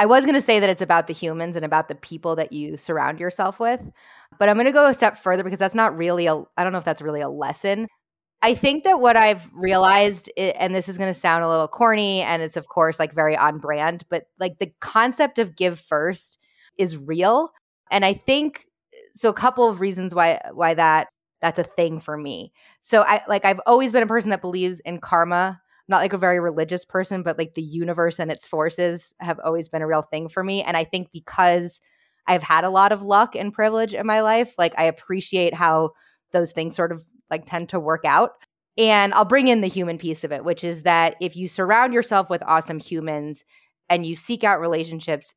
I 0.00 0.06
was 0.06 0.24
going 0.24 0.34
to 0.34 0.40
say 0.40 0.60
that 0.60 0.70
it's 0.70 0.80
about 0.80 1.08
the 1.08 1.12
humans 1.12 1.56
and 1.56 1.64
about 1.64 1.88
the 1.88 1.94
people 1.94 2.34
that 2.36 2.54
you 2.54 2.78
surround 2.78 3.20
yourself 3.20 3.60
with. 3.60 3.86
But 4.38 4.48
I'm 4.48 4.56
going 4.56 4.64
to 4.64 4.72
go 4.72 4.86
a 4.86 4.94
step 4.94 5.18
further 5.18 5.44
because 5.44 5.58
that's 5.58 5.74
not 5.74 5.94
really 5.94 6.24
a, 6.26 6.36
I 6.56 6.64
don't 6.64 6.72
know 6.72 6.78
if 6.78 6.86
that's 6.86 7.02
really 7.02 7.20
a 7.20 7.28
lesson. 7.28 7.86
I 8.40 8.54
think 8.54 8.84
that 8.84 8.98
what 8.98 9.16
I've 9.16 9.50
realized, 9.52 10.30
and 10.38 10.74
this 10.74 10.88
is 10.88 10.96
going 10.96 11.10
to 11.10 11.20
sound 11.20 11.44
a 11.44 11.50
little 11.50 11.68
corny, 11.68 12.22
and 12.22 12.40
it's 12.40 12.56
of 12.56 12.68
course 12.68 12.98
like 12.98 13.12
very 13.12 13.36
on 13.36 13.58
brand, 13.58 14.04
but 14.08 14.24
like 14.38 14.58
the 14.58 14.72
concept 14.80 15.38
of 15.38 15.54
give 15.54 15.78
first 15.78 16.38
is 16.78 16.96
real. 16.96 17.50
And 17.90 18.02
I 18.02 18.14
think 18.14 18.64
so. 19.14 19.28
A 19.28 19.34
couple 19.34 19.68
of 19.68 19.82
reasons 19.82 20.14
why 20.14 20.40
why 20.54 20.72
that 20.72 21.08
that's 21.42 21.58
a 21.58 21.64
thing 21.64 22.00
for 22.00 22.16
me. 22.16 22.54
So 22.80 23.02
I 23.02 23.20
like 23.28 23.44
I've 23.44 23.60
always 23.66 23.92
been 23.92 24.02
a 24.02 24.06
person 24.06 24.30
that 24.30 24.40
believes 24.40 24.80
in 24.80 24.98
karma. 24.98 25.60
Not 25.90 26.00
like 26.00 26.12
a 26.12 26.18
very 26.18 26.40
religious 26.40 26.84
person, 26.84 27.22
but 27.22 27.36
like 27.36 27.54
the 27.54 27.62
universe 27.62 28.18
and 28.18 28.30
its 28.30 28.46
forces 28.46 29.14
have 29.20 29.40
always 29.44 29.68
been 29.68 29.82
a 29.82 29.86
real 29.86 30.02
thing 30.02 30.28
for 30.28 30.42
me. 30.42 30.62
And 30.62 30.76
I 30.76 30.84
think 30.84 31.08
because 31.12 31.80
I've 32.26 32.42
had 32.42 32.64
a 32.64 32.70
lot 32.70 32.92
of 32.92 33.02
luck 33.02 33.34
and 33.34 33.52
privilege 33.52 33.92
in 33.92 34.06
my 34.06 34.20
life. 34.20 34.54
Like 34.56 34.72
I 34.78 34.84
appreciate 34.84 35.52
how 35.52 35.90
those 36.32 36.52
things 36.52 36.76
sort 36.76 36.92
of 36.92 37.04
like 37.28 37.44
tend 37.44 37.68
to 37.70 37.80
work 37.80 38.04
out. 38.04 38.32
And 38.78 39.12
I'll 39.14 39.24
bring 39.24 39.48
in 39.48 39.60
the 39.60 39.66
human 39.66 39.98
piece 39.98 40.22
of 40.24 40.32
it, 40.32 40.44
which 40.44 40.62
is 40.62 40.82
that 40.82 41.16
if 41.20 41.36
you 41.36 41.48
surround 41.48 41.92
yourself 41.92 42.30
with 42.30 42.42
awesome 42.46 42.78
humans 42.78 43.44
and 43.88 44.06
you 44.06 44.14
seek 44.14 44.44
out 44.44 44.60
relationships 44.60 45.34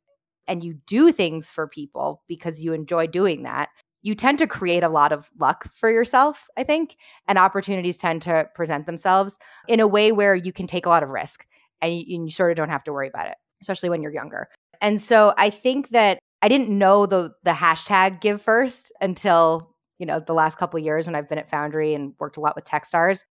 and 0.48 0.64
you 0.64 0.76
do 0.86 1.12
things 1.12 1.50
for 1.50 1.68
people 1.68 2.22
because 2.28 2.64
you 2.64 2.74
enjoy 2.74 3.08
doing 3.08 3.44
that, 3.44 3.70
you 4.04 4.16
tend 4.16 4.38
to 4.38 4.48
create 4.48 4.84
a 4.84 4.90
lot 4.90 5.12
of 5.12 5.32
luck 5.40 5.66
for 5.70 5.90
yourself, 5.90 6.48
I 6.58 6.64
think, 6.64 6.98
and 7.28 7.40
opportunities 7.40 7.98
tend 7.98 8.22
to 8.24 8.48
present 8.54 8.86
themselves 8.86 9.40
in 9.68 9.80
a 9.80 9.88
way 9.88 10.12
where 10.12 10.36
you 10.36 10.54
can 10.54 10.68
take 10.68 10.86
a 10.86 10.90
lot 10.90 11.04
of 11.04 11.10
risk 11.10 11.46
and 11.82 11.98
you, 11.98 12.18
and 12.18 12.26
you 12.28 12.32
sort 12.32 12.52
of 12.52 12.58
don't 12.58 12.70
have 12.70 12.84
to 12.84 12.94
worry 12.94 13.08
about 13.08 13.30
it, 13.30 13.36
especially 13.62 13.90
when 13.90 14.02
you're 14.04 14.14
younger. 14.14 14.50
And 14.82 15.02
so 15.02 15.34
I 15.38 15.50
think 15.50 15.90
that 15.90 16.20
I 16.42 16.50
didn't 16.50 16.70
know 16.70 17.06
the 17.06 17.32
the 17.44 17.52
hashtag 17.52 18.20
give 18.20 18.42
first 18.42 18.92
until, 19.00 19.74
you 19.98 20.06
know, 20.06 20.20
the 20.20 20.34
last 20.34 20.58
couple 20.58 20.78
years 20.80 21.08
when 21.08 21.16
I've 21.16 21.30
been 21.30 21.40
at 21.40 21.50
Foundry 21.50 21.94
and 21.94 22.14
worked 22.20 22.36
a 22.36 22.42
lot 22.42 22.56
with 22.56 22.66
Techstars. 22.66 23.24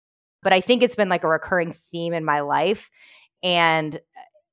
but 0.43 0.53
I 0.53 0.61
think 0.61 0.83
it's 0.83 0.97
been 0.97 1.09
like 1.09 1.25
a 1.25 1.29
recurring 1.29 1.73
theme 1.73 2.13
in 2.13 2.25
my 2.25 2.41
life. 2.41 2.91
And 3.43 3.97
uh, 3.97 3.99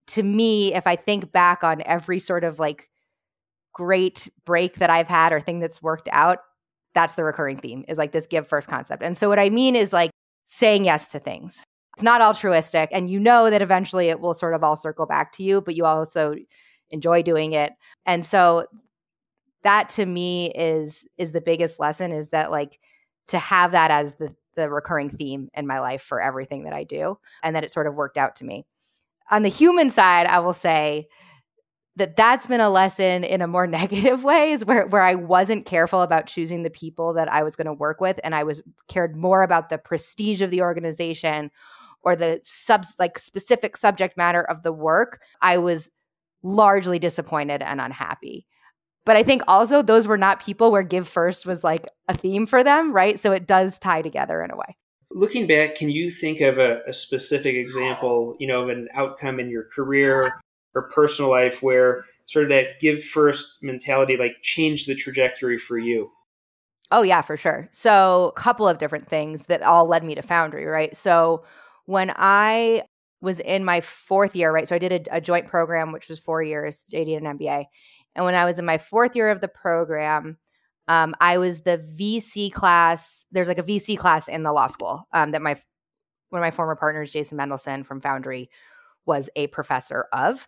to 0.07 0.23
me, 0.23 0.73
if 0.73 0.87
I 0.87 0.95
think 0.95 1.31
back 1.31 1.63
on 1.63 1.81
every 1.85 2.19
sort 2.19 2.43
of 2.43 2.59
like 2.59 2.89
great 3.79 4.27
break 4.43 4.75
that 4.75 4.89
I've 4.89 5.07
had 5.07 5.31
or 5.31 5.39
thing 5.39 5.61
that's 5.61 5.81
worked 5.81 6.09
out, 6.11 6.39
that's 6.93 7.13
the 7.13 7.23
recurring 7.23 7.55
theme 7.55 7.85
is 7.87 7.97
like 7.97 8.11
this 8.11 8.27
give 8.27 8.45
first 8.45 8.67
concept. 8.67 9.01
And 9.01 9.15
so 9.15 9.29
what 9.29 9.39
I 9.39 9.49
mean 9.49 9.73
is 9.73 9.93
like 9.93 10.11
saying 10.43 10.83
yes 10.83 11.07
to 11.13 11.19
things. 11.19 11.63
It's 11.95 12.03
not 12.03 12.19
altruistic 12.19 12.89
and 12.91 13.09
you 13.09 13.21
know 13.21 13.49
that 13.49 13.61
eventually 13.61 14.09
it 14.09 14.19
will 14.19 14.33
sort 14.33 14.53
of 14.53 14.65
all 14.65 14.75
circle 14.75 15.05
back 15.05 15.31
to 15.33 15.43
you, 15.43 15.61
but 15.61 15.75
you 15.75 15.85
also 15.85 16.35
enjoy 16.89 17.21
doing 17.21 17.53
it. 17.53 17.71
And 18.05 18.25
so 18.25 18.65
that 19.63 19.87
to 19.89 20.05
me 20.05 20.51
is 20.51 21.07
is 21.17 21.31
the 21.31 21.41
biggest 21.41 21.79
lesson 21.79 22.11
is 22.11 22.29
that 22.29 22.51
like 22.51 22.81
to 23.27 23.39
have 23.39 23.71
that 23.71 23.91
as 23.91 24.15
the 24.15 24.35
the 24.55 24.69
recurring 24.69 25.09
theme 25.09 25.49
in 25.53 25.67
my 25.67 25.79
life 25.79 26.01
for 26.01 26.19
everything 26.19 26.65
that 26.65 26.73
I 26.73 26.83
do 26.83 27.17
and 27.43 27.55
that 27.55 27.63
it 27.63 27.71
sort 27.71 27.87
of 27.87 27.95
worked 27.95 28.17
out 28.17 28.35
to 28.37 28.45
me. 28.45 28.65
On 29.31 29.43
the 29.43 29.49
human 29.49 29.89
side, 29.89 30.25
I 30.25 30.39
will 30.39 30.53
say 30.53 31.07
that 31.99 32.15
that's 32.15 32.47
been 32.47 32.61
a 32.61 32.69
lesson 32.69 33.23
in 33.23 33.41
a 33.41 33.47
more 33.47 33.67
negative 33.79 34.23
ways 34.23 34.65
where 34.65 34.87
where 34.87 35.01
I 35.01 35.15
wasn't 35.15 35.65
careful 35.65 36.01
about 36.01 36.25
choosing 36.25 36.63
the 36.63 36.69
people 36.69 37.13
that 37.13 37.31
I 37.31 37.43
was 37.43 37.55
going 37.55 37.67
to 37.67 37.73
work 37.73 38.01
with 38.01 38.19
and 38.23 38.33
I 38.33 38.43
was 38.43 38.61
cared 38.87 39.15
more 39.15 39.43
about 39.43 39.69
the 39.69 39.77
prestige 39.77 40.41
of 40.41 40.49
the 40.49 40.61
organization 40.61 41.51
or 42.01 42.15
the 42.15 42.39
sub 42.41 42.85
like 42.97 43.19
specific 43.19 43.77
subject 43.77 44.17
matter 44.17 44.41
of 44.41 44.63
the 44.63 44.73
work. 44.73 45.21
I 45.41 45.57
was 45.57 45.89
largely 46.41 46.99
disappointed 46.99 47.61
and 47.61 47.81
unhappy. 47.81 48.45
But 49.05 49.15
I 49.15 49.23
think 49.23 49.41
also 49.47 49.81
those 49.81 50.07
were 50.07 50.17
not 50.17 50.43
people 50.43 50.71
where 50.71 50.83
give 50.83 51.07
first 51.07 51.45
was 51.45 51.63
like 51.63 51.87
a 52.07 52.13
theme 52.13 52.45
for 52.45 52.63
them, 52.63 52.93
right? 52.93 53.17
So 53.17 53.31
it 53.31 53.47
does 53.47 53.79
tie 53.79 54.01
together 54.01 54.43
in 54.43 54.51
a 54.51 54.55
way. 54.55 54.77
Looking 55.11 55.47
back, 55.47 55.75
can 55.75 55.89
you 55.89 56.11
think 56.11 56.41
of 56.41 56.59
a, 56.59 56.81
a 56.87 56.93
specific 56.93 57.55
example, 57.55 58.35
you 58.39 58.47
know, 58.47 58.63
of 58.63 58.69
an 58.69 58.87
outcome 58.93 59.39
in 59.39 59.49
your 59.49 59.63
career 59.63 60.33
or 60.75 60.89
personal 60.89 61.31
life 61.31 61.61
where 61.61 62.05
sort 62.25 62.43
of 62.45 62.49
that 62.49 62.79
give 62.79 63.03
first 63.03 63.59
mentality 63.61 64.17
like 64.17 64.35
changed 64.41 64.87
the 64.87 64.95
trajectory 64.95 65.57
for 65.57 65.77
you? 65.77 66.09
Oh 66.91 67.03
yeah, 67.03 67.21
for 67.21 67.37
sure. 67.37 67.69
So 67.71 68.33
a 68.35 68.39
couple 68.39 68.67
of 68.67 68.79
different 68.79 69.07
things 69.07 69.45
that 69.45 69.61
all 69.61 69.85
led 69.85 70.03
me 70.03 70.15
to 70.15 70.21
Foundry, 70.23 70.65
right? 70.65 70.95
So 70.95 71.43
when 71.85 72.11
I 72.15 72.83
was 73.21 73.39
in 73.39 73.65
my 73.65 73.81
fourth 73.81 74.35
year, 74.35 74.51
right? 74.51 74.67
So 74.67 74.75
I 74.75 74.79
did 74.79 75.07
a, 75.07 75.17
a 75.17 75.21
joint 75.21 75.45
program, 75.45 75.91
which 75.91 76.07
was 76.07 76.19
four 76.19 76.41
years, 76.41 76.85
JD 76.91 77.17
and 77.17 77.39
MBA. 77.39 77.65
And 78.15 78.25
when 78.25 78.35
I 78.35 78.45
was 78.45 78.57
in 78.59 78.65
my 78.65 78.77
fourth 78.77 79.15
year 79.15 79.29
of 79.29 79.41
the 79.41 79.47
program, 79.47 80.37
um, 80.87 81.13
I 81.21 81.37
was 81.37 81.61
the 81.61 81.77
VC 81.99 82.51
class. 82.51 83.25
There's 83.31 83.47
like 83.47 83.59
a 83.59 83.63
VC 83.63 83.97
class 83.97 84.27
in 84.27 84.43
the 84.43 84.51
law 84.51 84.67
school 84.67 85.07
um, 85.13 85.31
that 85.31 85.41
my 85.41 85.55
one 86.29 86.41
of 86.41 86.45
my 86.45 86.51
former 86.51 86.75
partners, 86.75 87.11
Jason 87.11 87.37
Mendelson 87.37 87.85
from 87.85 88.01
Foundry, 88.01 88.49
was 89.05 89.29
a 89.35 89.47
professor 89.47 90.05
of, 90.13 90.47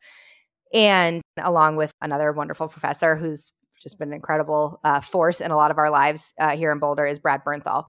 and 0.74 1.22
along 1.41 1.75
with 1.75 1.91
another 2.01 2.31
wonderful 2.31 2.67
professor 2.67 3.15
who's 3.15 3.51
just 3.81 3.98
been 3.98 4.10
an 4.10 4.13
incredible 4.13 4.79
uh, 4.84 5.00
force 5.00 5.41
in 5.41 5.51
a 5.51 5.55
lot 5.55 5.72
of 5.72 5.77
our 5.77 5.89
lives 5.89 6.34
uh, 6.39 6.55
here 6.55 6.72
in 6.72 6.79
Boulder 6.79 7.05
is 7.05 7.20
Brad 7.20 7.41
Bernthal. 7.46 7.86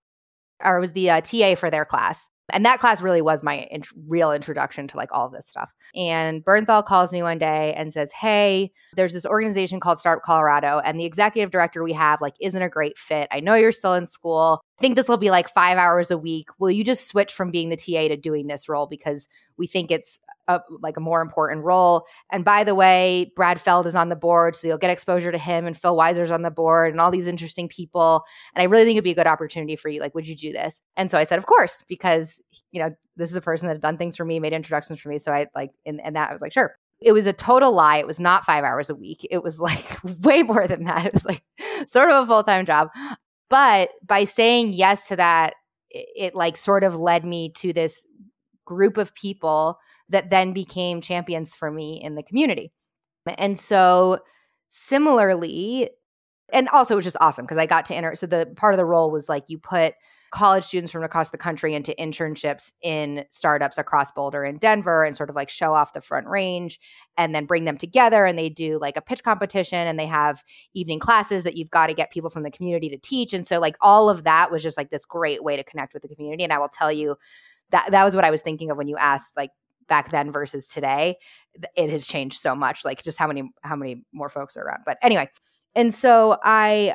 I 0.60 0.78
was 0.78 0.92
the 0.92 1.10
uh, 1.10 1.20
TA 1.20 1.54
for 1.56 1.70
their 1.70 1.84
class. 1.84 2.28
And 2.52 2.64
that 2.66 2.80
class 2.80 3.00
really 3.00 3.22
was 3.22 3.42
my 3.42 3.66
int- 3.70 3.88
real 4.06 4.32
introduction 4.32 4.86
to 4.88 4.96
like 4.96 5.08
all 5.12 5.26
of 5.26 5.32
this 5.32 5.46
stuff. 5.46 5.70
And 5.94 6.44
Bernthal 6.44 6.84
calls 6.84 7.12
me 7.12 7.22
one 7.22 7.38
day 7.38 7.72
and 7.74 7.92
says, 7.92 8.12
Hey, 8.12 8.72
there's 8.94 9.12
this 9.12 9.24
organization 9.24 9.80
called 9.80 9.98
Startup 9.98 10.22
Colorado, 10.22 10.80
and 10.84 10.98
the 10.98 11.04
executive 11.04 11.50
director 11.50 11.82
we 11.82 11.92
have 11.92 12.20
like 12.20 12.34
isn't 12.40 12.60
a 12.60 12.68
great 12.68 12.98
fit. 12.98 13.28
I 13.30 13.40
know 13.40 13.54
you're 13.54 13.72
still 13.72 13.94
in 13.94 14.06
school. 14.06 14.60
Think 14.78 14.96
this 14.96 15.08
will 15.08 15.16
be 15.16 15.30
like 15.30 15.48
five 15.48 15.78
hours 15.78 16.10
a 16.10 16.18
week. 16.18 16.48
Will 16.58 16.70
you 16.70 16.82
just 16.82 17.06
switch 17.06 17.32
from 17.32 17.50
being 17.50 17.68
the 17.68 17.76
TA 17.76 18.08
to 18.08 18.16
doing 18.16 18.46
this 18.46 18.68
role 18.68 18.86
because 18.86 19.28
we 19.56 19.66
think 19.66 19.90
it's 19.90 20.18
a, 20.48 20.60
like 20.80 20.96
a 20.96 21.00
more 21.00 21.20
important 21.20 21.64
role. 21.64 22.06
And 22.30 22.44
by 22.44 22.64
the 22.64 22.74
way, 22.74 23.32
Brad 23.36 23.60
Feld 23.60 23.86
is 23.86 23.94
on 23.94 24.08
the 24.08 24.16
board, 24.16 24.54
so 24.54 24.68
you'll 24.68 24.78
get 24.78 24.90
exposure 24.90 25.32
to 25.32 25.38
him, 25.38 25.66
and 25.66 25.76
Phil 25.76 25.96
Weiser's 25.96 26.30
on 26.30 26.42
the 26.42 26.50
board, 26.50 26.90
and 26.92 27.00
all 27.00 27.10
these 27.10 27.28
interesting 27.28 27.68
people. 27.68 28.24
And 28.54 28.62
I 28.62 28.66
really 28.66 28.84
think 28.84 28.96
it'd 28.96 29.04
be 29.04 29.12
a 29.12 29.16
good 29.16 29.26
opportunity 29.26 29.76
for 29.76 29.88
you. 29.88 30.00
Like, 30.00 30.14
would 30.14 30.28
you 30.28 30.36
do 30.36 30.52
this? 30.52 30.82
And 30.96 31.10
so 31.10 31.18
I 31.18 31.24
said, 31.24 31.38
of 31.38 31.46
course, 31.46 31.84
because 31.88 32.42
you 32.70 32.82
know 32.82 32.94
this 33.16 33.30
is 33.30 33.36
a 33.36 33.40
person 33.40 33.68
that 33.68 33.74
had 33.74 33.82
done 33.82 33.98
things 33.98 34.16
for 34.16 34.24
me, 34.24 34.40
made 34.40 34.52
introductions 34.52 35.00
for 35.00 35.08
me. 35.08 35.18
So 35.18 35.32
I 35.32 35.46
like, 35.54 35.72
and, 35.86 36.00
and 36.00 36.16
that 36.16 36.30
I 36.30 36.32
was 36.32 36.42
like, 36.42 36.52
sure. 36.52 36.76
It 37.04 37.12
was 37.12 37.26
a 37.26 37.32
total 37.32 37.72
lie. 37.72 37.96
It 37.96 38.06
was 38.06 38.20
not 38.20 38.44
five 38.44 38.62
hours 38.62 38.88
a 38.88 38.94
week. 38.94 39.26
It 39.28 39.42
was 39.42 39.58
like 39.58 39.98
way 40.22 40.44
more 40.44 40.68
than 40.68 40.84
that. 40.84 41.06
It 41.06 41.12
was 41.12 41.24
like 41.24 41.42
sort 41.86 42.10
of 42.10 42.24
a 42.24 42.26
full 42.26 42.44
time 42.44 42.64
job. 42.64 42.90
But 43.52 43.90
by 44.02 44.24
saying 44.24 44.72
yes 44.72 45.08
to 45.08 45.16
that, 45.16 45.52
it, 45.90 46.06
it 46.16 46.34
like 46.34 46.56
sort 46.56 46.84
of 46.84 46.96
led 46.96 47.22
me 47.22 47.52
to 47.56 47.74
this 47.74 48.06
group 48.64 48.96
of 48.96 49.14
people 49.14 49.78
that 50.08 50.30
then 50.30 50.54
became 50.54 51.02
champions 51.02 51.54
for 51.54 51.70
me 51.70 52.00
in 52.02 52.14
the 52.14 52.22
community. 52.22 52.72
And 53.36 53.58
so, 53.58 54.20
similarly, 54.70 55.90
and 56.50 56.66
also 56.70 56.94
it 56.94 56.96
was 56.96 57.04
just 57.04 57.18
awesome 57.20 57.44
because 57.44 57.58
I 57.58 57.66
got 57.66 57.84
to 57.86 57.94
enter. 57.94 58.14
So, 58.14 58.24
the 58.24 58.50
part 58.56 58.72
of 58.72 58.78
the 58.78 58.86
role 58.86 59.10
was 59.10 59.28
like 59.28 59.50
you 59.50 59.58
put 59.58 59.92
college 60.32 60.64
students 60.64 60.90
from 60.90 61.04
across 61.04 61.30
the 61.30 61.38
country 61.38 61.74
into 61.74 61.94
internships 61.98 62.72
in 62.82 63.24
startups 63.28 63.78
across 63.78 64.10
Boulder 64.10 64.42
and 64.42 64.58
Denver 64.58 65.04
and 65.04 65.16
sort 65.16 65.30
of 65.30 65.36
like 65.36 65.48
show 65.48 65.74
off 65.74 65.92
the 65.92 66.00
front 66.00 66.26
range 66.26 66.80
and 67.16 67.34
then 67.34 67.46
bring 67.46 67.64
them 67.64 67.76
together 67.76 68.24
and 68.24 68.38
they 68.38 68.48
do 68.48 68.78
like 68.78 68.96
a 68.96 69.00
pitch 69.00 69.22
competition 69.22 69.86
and 69.86 69.98
they 69.98 70.06
have 70.06 70.42
evening 70.74 70.98
classes 70.98 71.44
that 71.44 71.56
you've 71.56 71.70
got 71.70 71.86
to 71.86 71.94
get 71.94 72.10
people 72.10 72.30
from 72.30 72.42
the 72.42 72.50
community 72.50 72.88
to 72.88 72.98
teach. 72.98 73.32
And 73.32 73.46
so 73.46 73.60
like 73.60 73.76
all 73.80 74.08
of 74.08 74.24
that 74.24 74.50
was 74.50 74.62
just 74.62 74.76
like 74.76 74.90
this 74.90 75.04
great 75.04 75.44
way 75.44 75.56
to 75.56 75.62
connect 75.64 75.94
with 75.94 76.02
the 76.02 76.08
community. 76.08 76.44
And 76.44 76.52
I 76.52 76.58
will 76.58 76.68
tell 76.68 76.90
you 76.90 77.16
that 77.70 77.90
that 77.90 78.04
was 78.04 78.16
what 78.16 78.24
I 78.24 78.30
was 78.30 78.42
thinking 78.42 78.70
of 78.70 78.76
when 78.76 78.88
you 78.88 78.96
asked 78.96 79.36
like 79.36 79.50
back 79.86 80.10
then 80.10 80.30
versus 80.32 80.66
today. 80.68 81.16
It 81.76 81.90
has 81.90 82.06
changed 82.06 82.40
so 82.40 82.54
much 82.54 82.84
like 82.84 83.02
just 83.02 83.18
how 83.18 83.26
many 83.26 83.52
how 83.62 83.76
many 83.76 84.04
more 84.12 84.28
folks 84.28 84.56
are 84.56 84.62
around. 84.62 84.82
But 84.86 84.98
anyway 85.02 85.28
and 85.74 85.92
so 85.92 86.38
i 86.42 86.94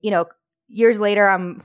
you 0.00 0.10
know 0.10 0.26
years 0.68 1.00
later 1.00 1.28
i'm 1.28 1.62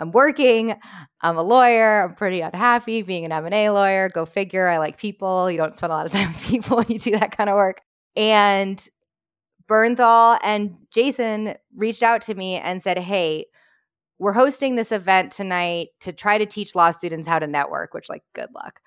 i'm 0.00 0.10
working 0.10 0.74
i'm 1.20 1.36
a 1.36 1.42
lawyer 1.42 2.02
i'm 2.02 2.14
pretty 2.14 2.40
unhappy 2.40 3.02
being 3.02 3.24
an 3.24 3.32
m&a 3.32 3.70
lawyer 3.70 4.08
go 4.08 4.26
figure 4.26 4.66
i 4.68 4.78
like 4.78 4.98
people 4.98 5.50
you 5.50 5.56
don't 5.56 5.76
spend 5.76 5.92
a 5.92 5.96
lot 5.96 6.06
of 6.06 6.12
time 6.20 6.28
with 6.28 6.48
people 6.48 6.78
when 6.78 6.86
you 6.88 6.98
do 6.98 7.12
that 7.12 7.36
kind 7.36 7.48
of 7.48 7.56
work. 7.56 7.80
And 8.16 8.84
bernthal 9.68 10.38
and 10.42 10.76
jason 10.92 11.54
reached 11.76 12.02
out 12.02 12.22
to 12.22 12.34
me 12.34 12.56
and 12.56 12.82
said 12.82 12.98
hey 12.98 13.46
we're 14.20 14.32
hosting 14.34 14.76
this 14.76 14.92
event 14.92 15.32
tonight 15.32 15.88
to 16.00 16.12
try 16.12 16.36
to 16.36 16.44
teach 16.44 16.74
law 16.74 16.90
students 16.90 17.26
how 17.26 17.38
to 17.38 17.46
network 17.46 17.94
which 17.94 18.08
like 18.08 18.22
good 18.34 18.48
luck. 18.54 18.80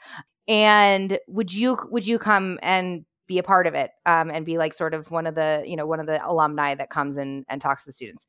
And 0.48 1.18
would 1.28 1.52
you 1.54 1.78
would 1.90 2.06
you 2.06 2.20
come 2.20 2.60
and 2.62 3.04
be 3.28 3.40
a 3.40 3.44
part 3.44 3.66
of 3.66 3.74
it 3.74 3.92
um, 4.06 4.30
and 4.30 4.46
be 4.46 4.58
like 4.58 4.74
sort 4.74 4.94
of 4.94 5.10
one 5.10 5.26
of 5.26 5.34
the 5.34 5.64
you 5.66 5.76
know 5.76 5.88
one 5.88 6.00
of 6.00 6.06
the 6.06 6.26
alumni 6.26 6.76
that 6.76 6.92
comes 6.92 7.18
in 7.18 7.46
and 7.50 7.60
talks 7.60 7.84
to 7.84 7.90
the 7.90 7.94
students 7.94 8.28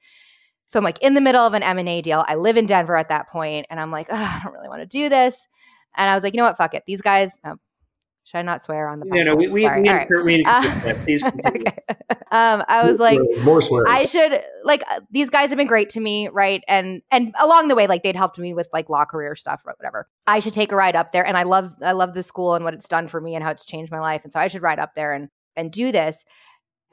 so 0.75 0.81
i'm 0.81 0.85
like 0.85 1.00
in 1.02 1.14
the 1.14 1.21
middle 1.21 1.43
of 1.43 1.54
an 1.54 1.62
m&a 1.62 2.02
deal 2.02 2.25
i 2.26 2.35
live 2.35 2.57
in 2.57 2.66
denver 2.66 2.97
at 2.97 3.09
that 3.09 3.28
point 3.28 3.64
and 3.71 3.78
i'm 3.78 3.93
like 3.93 4.11
i 4.11 4.40
don't 4.43 4.52
really 4.52 4.69
want 4.69 4.81
to 4.81 4.87
do 4.87 5.09
this 5.09 5.47
and 5.97 6.11
i 6.11 6.14
was 6.14 6.25
like 6.25 6.35
you 6.35 6.38
know 6.38 6.45
what 6.45 6.57
fuck 6.57 6.75
it 6.75 6.83
these 6.87 7.00
guys 7.00 7.38
oh, 7.47 7.54
should 8.25 8.38
I 8.38 8.43
not 8.43 8.62
swear 8.62 8.88
on 8.88 9.00
the 9.00 9.07
podcast? 9.07 9.16
No, 9.16 9.23
no, 9.23 9.37
we, 9.37 9.49
we, 9.49 9.52
we, 9.52 9.66
right. 9.66 10.09
we 10.25 10.43
uh, 10.49 10.95
Please 11.04 11.23
okay. 11.47 11.76
um, 12.33 12.64
I 12.69 12.88
was 12.90 12.99
like, 12.99 13.21
more 13.43 13.61
swearing. 13.61 13.87
I 13.87 14.07
should 14.07 14.43
like 14.64 14.83
uh, 14.90 15.00
these 15.11 15.28
guys 15.28 15.50
have 15.50 15.59
been 15.59 15.66
great 15.66 15.90
to 15.90 16.00
me, 16.00 16.28
right? 16.28 16.64
And 16.66 17.02
and 17.11 17.35
along 17.38 17.69
the 17.69 17.75
way, 17.75 17.87
like 17.87 18.02
they'd 18.02 18.16
helped 18.16 18.38
me 18.38 18.54
with 18.54 18.66
like 18.73 18.88
law 18.88 19.04
career 19.04 19.35
stuff 19.35 19.62
or 19.66 19.75
whatever. 19.76 20.09
I 20.26 20.40
should 20.40 20.54
take 20.54 20.73
a 20.73 20.76
ride 20.76 20.97
up 20.97 21.12
there, 21.12 21.26
and 21.26 21.37
I 21.37 21.43
love 21.43 21.71
I 21.83 21.93
love 21.93 22.14
the 22.14 22.23
school 22.23 22.54
and 22.54 22.64
what 22.64 22.73
it's 22.73 22.88
done 22.88 23.09
for 23.09 23.21
me 23.21 23.35
and 23.35 23.45
how 23.45 23.50
it's 23.50 23.66
changed 23.66 23.93
my 23.93 24.00
life, 24.00 24.25
and 24.25 24.33
so 24.33 24.40
I 24.40 24.49
should 24.49 24.62
ride 24.62 24.78
up 24.78 24.95
there 24.95 25.12
and 25.12 25.28
and 25.54 25.71
do 25.71 25.93
this. 25.93 26.25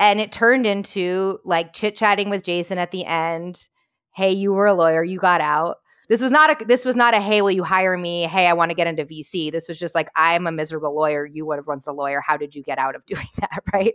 And 0.02 0.20
it 0.20 0.32
turned 0.32 0.66
into 0.66 1.40
like 1.46 1.74
chit 1.74 1.96
chatting 1.96 2.32
with 2.32 2.44
Jason 2.44 2.80
at 2.80 2.90
the 2.90 3.06
end. 3.06 3.70
Hey, 4.16 4.32
you 4.32 4.52
were 4.52 4.66
a 4.66 4.74
lawyer, 4.74 5.04
you 5.04 5.20
got 5.20 5.42
out. 5.42 5.78
This 6.10 6.24
was 6.24 6.32
not 6.32 6.62
a 6.62 6.66
this 6.66 6.84
was 6.84 6.98
not 6.98 7.14
a 7.14 7.22
hey 7.22 7.42
will 7.42 7.52
you 7.52 7.64
hire 7.64 7.96
me? 7.98 8.24
Hey 8.24 8.48
i 8.48 8.54
want 8.54 8.70
to 8.70 8.76
get 8.76 8.86
into 8.86 9.06
vc 9.06 9.50
this 9.50 9.70
was 9.70 9.80
just 9.80 9.96
like 9.96 10.10
i'm 10.18 10.46
a 10.46 10.52
miserable 10.52 10.94
lawyer. 10.94 11.26
You 11.26 11.46
were 11.46 11.62
once 11.66 11.88
a 11.88 11.94
lawyer. 11.94 12.20
How 12.20 12.36
did 12.36 12.54
you 12.54 12.64
get 12.64 12.80
out 12.80 12.96
of 12.96 13.06
doing 13.06 13.28
that 13.40 13.64
right? 13.72 13.94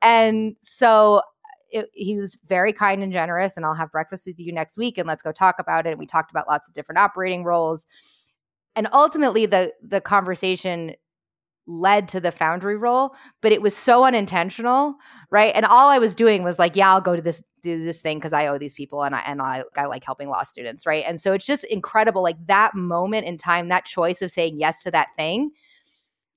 And 0.00 0.56
so 0.62 1.16
uh, 1.16 1.20
it, 1.70 1.90
he 1.92 2.18
was 2.18 2.38
very 2.46 2.72
kind 2.72 3.02
and 3.02 3.12
generous 3.12 3.56
and 3.56 3.66
i'll 3.66 3.74
have 3.74 3.92
breakfast 3.92 4.26
with 4.26 4.38
you 4.38 4.52
next 4.52 4.78
week 4.78 4.96
and 4.96 5.06
let's 5.06 5.20
go 5.20 5.32
talk 5.32 5.56
about 5.58 5.84
it. 5.86 5.90
And 5.90 5.98
we 5.98 6.06
talked 6.06 6.30
about 6.30 6.48
lots 6.48 6.68
of 6.68 6.74
different 6.74 6.98
operating 6.98 7.44
roles. 7.44 7.86
And 8.76 8.86
ultimately 8.92 9.44
the 9.46 9.74
the 9.82 10.00
conversation 10.00 10.94
led 11.70 12.08
to 12.08 12.20
the 12.20 12.32
foundry 12.32 12.76
role, 12.76 13.14
but 13.40 13.52
it 13.52 13.62
was 13.62 13.76
so 13.76 14.04
unintentional, 14.04 14.96
right? 15.30 15.52
And 15.54 15.64
all 15.64 15.88
I 15.88 15.98
was 15.98 16.14
doing 16.14 16.42
was 16.42 16.58
like, 16.58 16.76
yeah, 16.76 16.90
I'll 16.92 17.00
go 17.00 17.16
to 17.16 17.22
this 17.22 17.42
do 17.62 17.84
this 17.84 18.00
thing 18.00 18.18
because 18.18 18.32
I 18.32 18.46
owe 18.48 18.58
these 18.58 18.74
people 18.74 19.02
and 19.04 19.14
I 19.14 19.22
and 19.26 19.42
I, 19.42 19.62
I 19.76 19.86
like 19.86 20.04
helping 20.04 20.28
law 20.28 20.42
students, 20.42 20.86
right? 20.86 21.04
And 21.06 21.20
so 21.20 21.32
it's 21.32 21.46
just 21.46 21.64
incredible, 21.64 22.22
like 22.22 22.36
that 22.46 22.74
moment 22.74 23.26
in 23.26 23.36
time, 23.38 23.68
that 23.68 23.84
choice 23.84 24.22
of 24.22 24.30
saying 24.30 24.58
yes 24.58 24.82
to 24.84 24.90
that 24.92 25.08
thing 25.16 25.50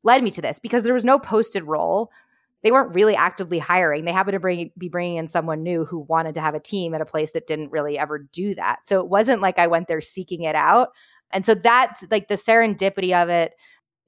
led 0.04 0.24
me 0.24 0.32
to 0.32 0.42
this 0.42 0.60
because 0.60 0.84
there 0.84 0.94
was 0.94 1.06
no 1.06 1.18
posted 1.20 1.64
role. 1.64 2.12
They 2.62 2.72
weren't 2.72 2.96
really 2.96 3.16
actively 3.16 3.60
hiring. 3.60 4.06
They 4.06 4.14
happened 4.14 4.36
to 4.36 4.40
bring, 4.40 4.72
be 4.78 4.90
bringing 4.90 5.18
in 5.18 5.28
someone 5.28 5.64
new 5.64 5.86
who 5.86 6.00
wanted 6.00 6.34
to 6.36 6.42
have 6.42 6.56
a 6.56 6.62
team 6.62 6.94
at 6.94 7.02
a 7.02 7.06
place 7.06 7.32
that 7.32 7.48
didn't 7.48 7.72
really 7.72 8.00
ever 8.00 8.20
do 8.20 8.56
that. 8.56 8.88
So 8.88 9.00
it 9.02 9.10
wasn't 9.10 9.42
like 9.42 9.60
I 9.60 9.68
went 9.68 9.88
there 9.88 10.02
seeking 10.02 10.44
it 10.44 10.56
out 10.56 10.90
And 11.32 11.46
so 11.46 11.56
that's 11.56 12.06
like 12.12 12.28
the 12.28 12.36
serendipity 12.36 13.12
of 13.14 13.30
it 13.30 13.54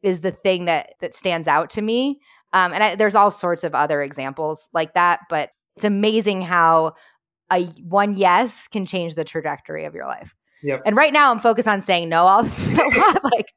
is 0.06 0.22
the 0.22 0.32
thing 0.32 0.66
that 0.66 0.94
that 1.02 1.14
stands 1.14 1.48
out 1.48 1.70
to 1.72 1.82
me. 1.82 2.20
Um, 2.54 2.74
and 2.74 2.84
I, 2.84 2.96
there's 2.96 3.16
all 3.16 3.32
sorts 3.32 3.64
of 3.64 3.76
other 3.76 4.02
examples 4.02 4.70
like 4.74 4.94
that, 4.94 5.22
but 5.30 5.50
it's 5.76 5.86
amazing 5.86 6.42
how 6.42 6.94
a 7.52 7.64
one 7.84 8.16
yes 8.16 8.68
can 8.68 8.86
change 8.86 9.16
the 9.16 9.26
trajectory 9.26 9.86
of 9.86 9.94
your 9.94 10.06
life. 10.06 10.34
Yep. 10.64 10.84
And 10.86 10.96
right 10.96 11.12
now 11.12 11.32
I'm 11.32 11.40
focused 11.40 11.68
on 11.68 11.82
saying 11.82 12.10
no 12.10 12.26
all 12.26 12.44
like 13.24 13.54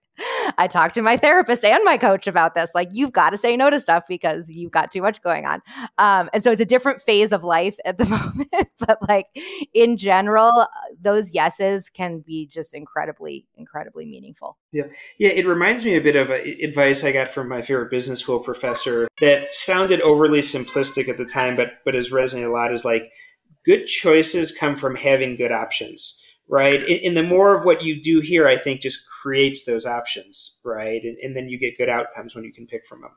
I 0.59 0.67
talked 0.67 0.95
to 0.97 1.03
my 1.03 1.17
therapist 1.17 1.65
and 1.65 1.83
my 1.85 1.97
coach 1.97 2.27
about 2.27 2.55
this. 2.55 2.73
Like, 2.75 2.89
you've 2.93 3.13
got 3.13 3.31
to 3.31 3.39
say 3.39 3.57
no 3.57 3.71
to 3.71 3.81
stuff 3.81 4.05
because 4.09 4.51
you've 4.51 4.73
got 4.73 4.91
too 4.91 5.01
much 5.01 5.23
going 5.23 5.47
on. 5.47 5.63
Um, 5.99 6.29
and 6.35 6.43
so 6.43 6.51
it's 6.51 6.61
a 6.61 6.67
different 6.67 7.01
phase 7.01 7.33
of 7.33 7.45
life 7.45 7.77
at 7.85 7.97
the 7.97 8.05
moment. 8.51 8.69
but 8.79 8.99
like 9.09 9.27
in 9.73 9.97
general, 9.97 10.67
those 11.01 11.33
yeses 11.33 11.89
can 11.89 12.21
be 12.21 12.47
just 12.47 12.75
incredibly, 12.75 13.47
incredibly 13.57 14.05
meaningful. 14.05 14.59
Yeah. 14.73 14.85
Yeah. 15.19 15.31
It 15.31 15.47
reminds 15.47 15.85
me 15.85 15.97
a 15.97 16.01
bit 16.01 16.17
of 16.17 16.31
advice 16.31 17.05
I 17.05 17.13
got 17.13 17.29
from 17.29 17.49
my 17.49 17.63
favorite 17.63 17.91
business 17.91 18.21
school 18.21 18.41
professor 18.41 19.09
that 19.21 19.55
sounded 19.55 20.01
overly 20.01 20.41
simplistic 20.41 21.09
at 21.09 21.17
the 21.17 21.25
time, 21.25 21.57
but, 21.57 21.75
but 21.85 21.95
has 21.95 22.11
resonated 22.11 22.49
a 22.49 22.53
lot 22.53 22.73
is 22.73 22.85
like, 22.85 23.13
good 23.65 23.87
choices 23.87 24.51
come 24.51 24.77
from 24.77 24.97
having 24.97 25.37
good 25.37 25.53
options 25.53 26.19
right? 26.49 26.83
And, 27.05 27.17
the 27.17 27.23
more 27.23 27.55
of 27.55 27.65
what 27.65 27.83
you 27.83 28.01
do 28.01 28.21
here, 28.21 28.49
I 28.49 28.57
think, 28.57 28.81
just 28.81 29.07
creates 29.07 29.65
those 29.65 29.85
options, 29.85 30.59
right? 30.65 31.03
And, 31.03 31.17
and 31.19 31.37
then 31.37 31.49
you 31.49 31.59
get 31.59 31.77
good 31.77 31.89
outcomes 31.89 32.35
when 32.35 32.45
you 32.45 32.53
can 32.53 32.67
pick 32.67 32.87
from 32.87 33.03
them. 33.03 33.13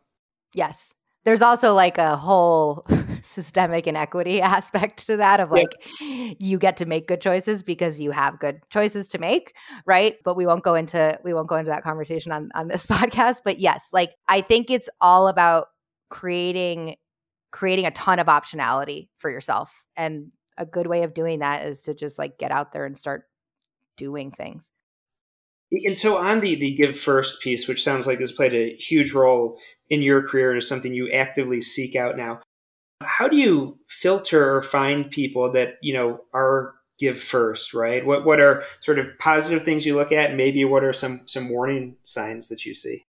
Yes. 0.54 0.94
There's 1.24 1.42
also 1.42 1.74
like 1.74 1.98
a 1.98 2.16
whole 2.16 2.84
systemic 3.22 3.88
inequity 3.88 4.42
aspect 4.42 5.06
to 5.08 5.18
that 5.18 5.40
of 5.40 5.52
like 5.52 5.72
yeah. 6.02 6.34
you 6.40 6.58
get 6.58 6.78
to 6.78 6.86
make 6.86 7.08
good 7.08 7.22
choices 7.22 7.64
because 7.64 8.02
you 8.02 8.12
have 8.12 8.40
good 8.40 8.62
choices 8.70 9.08
to 9.10 9.20
make, 9.20 9.56
right? 9.86 10.16
But 10.26 10.36
we 10.36 10.46
won't 10.46 10.64
go 10.64 10.74
into 10.74 11.18
we 11.24 11.34
won't 11.34 11.48
go 11.48 11.58
into 11.58 11.70
that 11.70 11.84
conversation 11.84 12.32
on 12.32 12.50
on 12.56 12.68
this 12.68 12.86
podcast, 12.88 13.42
but 13.46 13.60
yes, 13.60 13.88
like 13.94 14.16
I 14.28 14.42
think 14.42 14.72
it's 14.72 14.90
all 15.00 15.28
about 15.28 15.68
creating 16.10 16.96
creating 17.52 17.86
a 17.86 17.92
ton 17.92 18.18
of 18.18 18.28
optionality 18.28 19.10
for 19.16 19.30
yourself 19.30 19.84
and 19.96 20.32
a 20.62 20.66
good 20.66 20.86
way 20.86 21.02
of 21.02 21.16
doing 21.16 21.40
that 21.40 21.66
is 21.66 21.82
to 21.84 21.94
just 21.96 22.20
like 22.20 22.38
get 22.38 22.52
out 22.52 22.72
there 22.72 22.86
and 22.86 22.98
start 22.98 23.28
doing 23.98 24.32
things. 24.32 24.72
And 25.72 25.98
so 25.98 26.18
on 26.18 26.42
the 26.42 26.56
the 26.56 26.76
give 26.76 26.98
first 26.98 27.42
piece, 27.42 27.68
which 27.68 27.84
sounds 27.84 28.06
like 28.06 28.20
has 28.20 28.32
played 28.32 28.54
a 28.54 28.76
huge 28.76 29.14
role 29.14 29.58
in 29.90 30.02
your 30.02 30.22
career 30.22 30.52
and 30.52 30.58
is 30.60 30.68
something 30.68 30.94
you 30.94 31.10
actively 31.12 31.62
seek 31.62 31.96
out 31.96 32.16
now. 32.16 32.42
How 33.02 33.28
do 33.28 33.38
you 33.38 33.80
filter 33.88 34.56
or 34.56 34.62
find 34.62 35.10
people 35.10 35.52
that, 35.54 35.76
you 35.82 35.94
know, 35.94 36.20
are 36.34 36.76
give 37.00 37.18
first, 37.18 37.74
right? 37.74 38.06
What 38.06 38.26
what 38.26 38.40
are 38.40 38.64
sort 38.82 39.00
of 39.00 39.08
positive 39.18 39.64
things 39.64 39.86
you 39.86 39.96
look 39.96 40.12
at? 40.12 40.36
Maybe 40.36 40.64
what 40.64 40.84
are 40.84 40.94
some 40.94 41.22
some 41.26 41.50
warning 41.50 41.96
signs 42.04 42.50
that 42.50 42.66
you 42.66 42.76
see? 42.76 43.06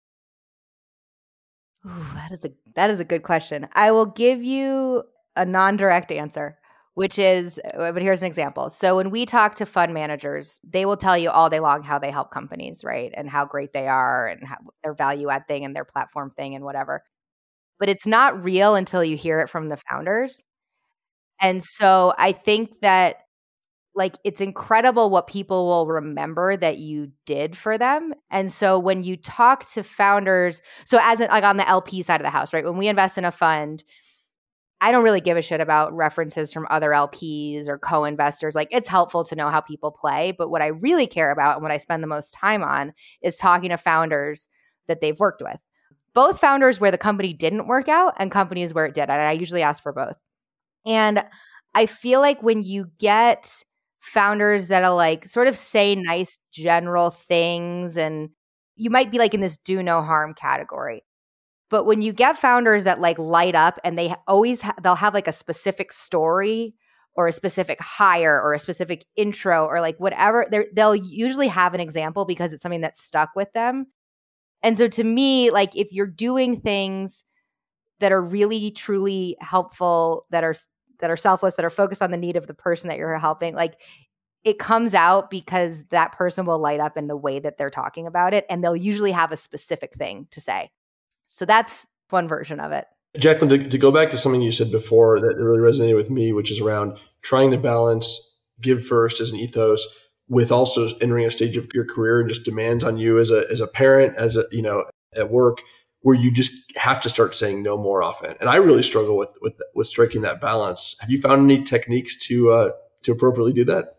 Ooh, 1.87 2.05
that 2.13 2.31
is 2.31 2.45
a 2.45 2.51
that 2.75 2.89
is 2.91 2.99
a 2.99 3.05
good 3.05 3.23
question. 3.23 3.67
I 3.73 3.91
will 3.91 4.05
give 4.05 4.43
you 4.43 5.03
a 5.35 5.45
non-direct 5.45 6.11
answer 6.11 6.58
which 6.99 7.17
is, 7.17 7.61
uh, 7.77 7.93
but 7.93 8.01
here's 8.01 8.23
an 8.23 8.27
example. 8.27 8.69
So 8.69 8.97
when 8.97 9.09
we 9.09 9.25
talk 9.25 9.55
to 9.55 9.65
fund 9.65 9.93
managers, 9.93 10.59
they 10.67 10.85
will 10.85 10.97
tell 10.97 11.17
you 11.17 11.29
all 11.29 11.49
day 11.49 11.61
long 11.61 11.81
how 11.81 11.97
they 11.97 12.11
help 12.11 12.29
companies, 12.29 12.83
right? 12.83 13.13
And 13.15 13.29
how 13.29 13.45
great 13.45 13.71
they 13.71 13.87
are 13.87 14.27
and 14.27 14.45
how, 14.45 14.57
their 14.83 14.93
value 14.93 15.29
add 15.29 15.47
thing 15.47 15.63
and 15.63 15.73
their 15.73 15.85
platform 15.85 16.33
thing 16.35 16.55
and 16.55 16.65
whatever. 16.65 17.05
But 17.79 17.87
it's 17.87 18.05
not 18.05 18.43
real 18.43 18.75
until 18.75 19.01
you 19.01 19.15
hear 19.15 19.39
it 19.39 19.47
from 19.47 19.69
the 19.69 19.77
founders. 19.77 20.43
And 21.39 21.63
so 21.63 22.13
I 22.17 22.33
think 22.33 22.81
that 22.81 23.19
like 23.95 24.17
it's 24.25 24.41
incredible 24.41 25.09
what 25.09 25.27
people 25.27 25.67
will 25.67 25.87
remember 25.87 26.57
that 26.57 26.79
you 26.79 27.13
did 27.25 27.55
for 27.55 27.77
them. 27.77 28.13
And 28.29 28.51
so 28.51 28.77
when 28.77 29.05
you 29.05 29.15
talk 29.15 29.69
to 29.69 29.83
founders, 29.83 30.61
so 30.83 30.99
as 31.01 31.21
like 31.21 31.45
on 31.45 31.55
the 31.55 31.69
LP 31.69 32.01
side 32.01 32.19
of 32.19 32.25
the 32.25 32.29
house, 32.29 32.51
right? 32.51 32.65
When 32.65 32.75
we 32.75 32.89
invest 32.89 33.17
in 33.17 33.23
a 33.23 33.31
fund, 33.31 33.85
I 34.81 34.91
don't 34.91 35.03
really 35.03 35.21
give 35.21 35.37
a 35.37 35.41
shit 35.41 35.59
about 35.59 35.93
references 35.93 36.53
from 36.53 36.65
other 36.69 36.91
LPs 36.91 37.67
or 37.67 37.77
co 37.77 38.05
investors. 38.05 38.55
Like, 38.55 38.69
it's 38.71 38.87
helpful 38.87 39.25
to 39.25 39.35
know 39.35 39.49
how 39.49 39.59
people 39.59 39.91
play. 39.91 40.31
But 40.31 40.49
what 40.49 40.61
I 40.61 40.67
really 40.67 41.07
care 41.07 41.31
about 41.31 41.55
and 41.55 41.63
what 41.63 41.71
I 41.71 41.77
spend 41.77 42.01
the 42.01 42.07
most 42.07 42.33
time 42.33 42.63
on 42.63 42.93
is 43.21 43.37
talking 43.37 43.69
to 43.69 43.77
founders 43.77 44.47
that 44.87 45.01
they've 45.01 45.19
worked 45.19 45.41
with. 45.41 45.61
Both 46.13 46.39
founders 46.39 46.79
where 46.79 46.91
the 46.91 46.97
company 46.97 47.33
didn't 47.33 47.67
work 47.67 47.89
out 47.89 48.13
and 48.17 48.31
companies 48.31 48.73
where 48.73 48.85
it 48.85 48.93
did. 48.93 49.09
And 49.09 49.21
I 49.21 49.33
usually 49.33 49.61
ask 49.61 49.83
for 49.83 49.93
both. 49.93 50.15
And 50.85 51.23
I 51.75 51.85
feel 51.85 52.21
like 52.21 52.41
when 52.41 52.63
you 52.63 52.87
get 52.97 53.63
founders 53.99 54.67
that'll 54.67 54.95
like 54.95 55.25
sort 55.25 55.47
of 55.47 55.55
say 55.55 55.93
nice 55.95 56.39
general 56.51 57.09
things 57.09 57.97
and 57.97 58.29
you 58.75 58.89
might 58.89 59.11
be 59.11 59.17
like 59.17 59.33
in 59.33 59.41
this 59.41 59.57
do 59.57 59.83
no 59.83 60.01
harm 60.01 60.33
category 60.33 61.03
but 61.69 61.85
when 61.85 62.01
you 62.01 62.13
get 62.13 62.37
founders 62.37 62.83
that 62.83 62.99
like 62.99 63.17
light 63.19 63.55
up 63.55 63.79
and 63.83 63.97
they 63.97 64.13
always 64.27 64.61
ha- 64.61 64.75
they'll 64.81 64.95
have 64.95 65.13
like 65.13 65.27
a 65.27 65.33
specific 65.33 65.91
story 65.91 66.75
or 67.15 67.27
a 67.27 67.33
specific 67.33 67.81
hire 67.81 68.41
or 68.41 68.53
a 68.53 68.59
specific 68.59 69.05
intro 69.15 69.65
or 69.65 69.81
like 69.81 69.97
whatever 69.99 70.45
they'll 70.73 70.95
usually 70.95 71.47
have 71.47 71.73
an 71.73 71.79
example 71.79 72.25
because 72.25 72.53
it's 72.53 72.61
something 72.61 72.81
that's 72.81 73.03
stuck 73.03 73.29
with 73.35 73.51
them. 73.53 73.87
And 74.63 74.77
so 74.77 74.87
to 74.89 75.03
me, 75.03 75.51
like 75.51 75.75
if 75.75 75.91
you're 75.93 76.07
doing 76.07 76.59
things 76.59 77.23
that 77.99 78.11
are 78.11 78.21
really 78.21 78.71
truly 78.71 79.37
helpful, 79.39 80.25
that 80.31 80.43
are 80.43 80.55
that 80.99 81.11
are 81.11 81.17
selfless, 81.17 81.55
that 81.55 81.65
are 81.65 81.69
focused 81.69 82.01
on 82.01 82.11
the 82.11 82.17
need 82.17 82.35
of 82.35 82.47
the 82.47 82.53
person 82.53 82.89
that 82.89 82.97
you're 82.97 83.17
helping, 83.17 83.55
like 83.55 83.81
it 84.43 84.59
comes 84.59 84.93
out 84.93 85.29
because 85.29 85.83
that 85.91 86.13
person 86.13 86.45
will 86.45 86.59
light 86.59 86.79
up 86.79 86.97
in 86.97 87.07
the 87.07 87.17
way 87.17 87.39
that 87.39 87.57
they're 87.57 87.69
talking 87.69 88.07
about 88.07 88.33
it 88.33 88.45
and 88.49 88.63
they'll 88.63 88.75
usually 88.75 89.11
have 89.11 89.31
a 89.31 89.37
specific 89.37 89.93
thing 89.93 90.27
to 90.31 90.41
say. 90.41 90.71
So 91.29 91.45
that's 91.45 91.87
one 92.09 92.27
version 92.27 92.59
of 92.59 92.71
it. 92.71 92.85
Jaclyn, 93.17 93.49
to, 93.49 93.69
to, 93.69 93.77
go 93.77 93.91
back 93.91 94.09
to 94.11 94.17
something 94.17 94.41
you 94.41 94.51
said 94.51 94.71
before 94.71 95.19
that 95.19 95.37
really 95.37 95.59
resonated 95.59 95.95
with 95.95 96.09
me, 96.09 96.33
which 96.33 96.51
is 96.51 96.59
around 96.59 96.97
trying 97.21 97.51
to 97.51 97.57
balance 97.57 98.39
give 98.61 98.85
first 98.85 99.21
as 99.21 99.31
an 99.31 99.37
ethos 99.37 99.85
with 100.27 100.51
also 100.51 100.89
entering 101.01 101.25
a 101.25 101.31
stage 101.31 101.55
of 101.55 101.67
your 101.73 101.85
career 101.85 102.19
and 102.19 102.29
just 102.29 102.45
demands 102.45 102.83
on 102.83 102.97
you 102.97 103.19
as 103.19 103.31
a 103.31 103.45
as 103.51 103.61
a 103.61 103.67
parent, 103.67 104.15
as 104.17 104.37
a 104.37 104.43
you 104.51 104.61
know 104.61 104.85
at 105.15 105.29
work, 105.29 105.61
where 106.01 106.15
you 106.15 106.31
just 106.31 106.51
have 106.77 106.99
to 107.01 107.09
start 107.09 107.33
saying 107.35 107.63
no 107.63 107.77
more 107.77 108.03
often. 108.03 108.35
And 108.39 108.49
I 108.49 108.57
really 108.57 108.83
struggle 108.83 109.17
with 109.17 109.29
with 109.41 109.59
with 109.75 109.87
striking 109.87 110.21
that 110.21 110.41
balance. 110.41 110.95
Have 110.99 111.11
you 111.11 111.21
found 111.21 111.49
any 111.49 111.63
techniques 111.63 112.15
to 112.27 112.51
uh, 112.51 112.69
to 113.03 113.11
appropriately 113.11 113.53
do 113.53 113.65
that? 113.65 113.95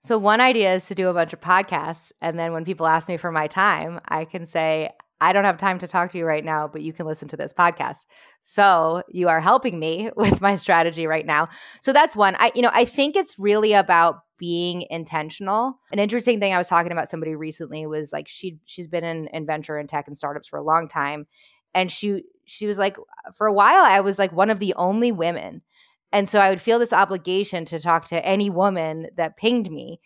So 0.00 0.18
one 0.18 0.40
idea 0.40 0.72
is 0.74 0.86
to 0.86 0.94
do 0.94 1.08
a 1.08 1.14
bunch 1.14 1.32
of 1.32 1.40
podcasts, 1.40 2.10
and 2.20 2.38
then 2.38 2.52
when 2.52 2.64
people 2.64 2.86
ask 2.86 3.08
me 3.08 3.16
for 3.16 3.30
my 3.30 3.46
time, 3.46 4.00
I 4.08 4.24
can 4.24 4.46
say 4.46 4.90
I 5.20 5.32
don't 5.32 5.44
have 5.44 5.58
time 5.58 5.78
to 5.80 5.86
talk 5.86 6.10
to 6.12 6.18
you 6.18 6.24
right 6.24 6.44
now, 6.44 6.66
but 6.66 6.82
you 6.82 6.92
can 6.92 7.06
listen 7.06 7.28
to 7.28 7.36
this 7.36 7.52
podcast. 7.52 8.06
So 8.40 9.02
you 9.08 9.28
are 9.28 9.40
helping 9.40 9.78
me 9.78 10.10
with 10.16 10.40
my 10.40 10.56
strategy 10.56 11.06
right 11.06 11.26
now. 11.26 11.48
So 11.80 11.92
that's 11.92 12.16
one. 12.16 12.36
I, 12.38 12.52
you 12.54 12.62
know, 12.62 12.70
I 12.72 12.84
think 12.84 13.16
it's 13.16 13.38
really 13.38 13.72
about 13.72 14.20
being 14.38 14.86
intentional. 14.88 15.78
An 15.92 15.98
interesting 15.98 16.40
thing 16.40 16.54
I 16.54 16.58
was 16.58 16.68
talking 16.68 16.92
about 16.92 17.10
somebody 17.10 17.34
recently 17.34 17.86
was 17.86 18.12
like 18.12 18.26
she 18.26 18.58
she's 18.64 18.88
been 18.88 19.04
in, 19.04 19.28
in 19.28 19.44
venture 19.44 19.76
and 19.76 19.88
tech 19.88 20.06
and 20.06 20.16
startups 20.16 20.48
for 20.48 20.58
a 20.58 20.62
long 20.62 20.88
time. 20.88 21.26
And 21.74 21.90
she 21.90 22.24
she 22.46 22.66
was 22.66 22.78
like, 22.78 22.96
for 23.36 23.46
a 23.46 23.52
while, 23.52 23.84
I 23.84 24.00
was 24.00 24.18
like 24.18 24.32
one 24.32 24.50
of 24.50 24.58
the 24.58 24.74
only 24.76 25.12
women. 25.12 25.62
And 26.12 26.28
so 26.28 26.40
I 26.40 26.50
would 26.50 26.60
feel 26.60 26.78
this 26.78 26.92
obligation 26.92 27.64
to 27.66 27.78
talk 27.78 28.06
to 28.06 28.26
any 28.26 28.50
woman 28.50 29.08
that 29.16 29.36
pinged 29.36 29.70
me 29.70 30.00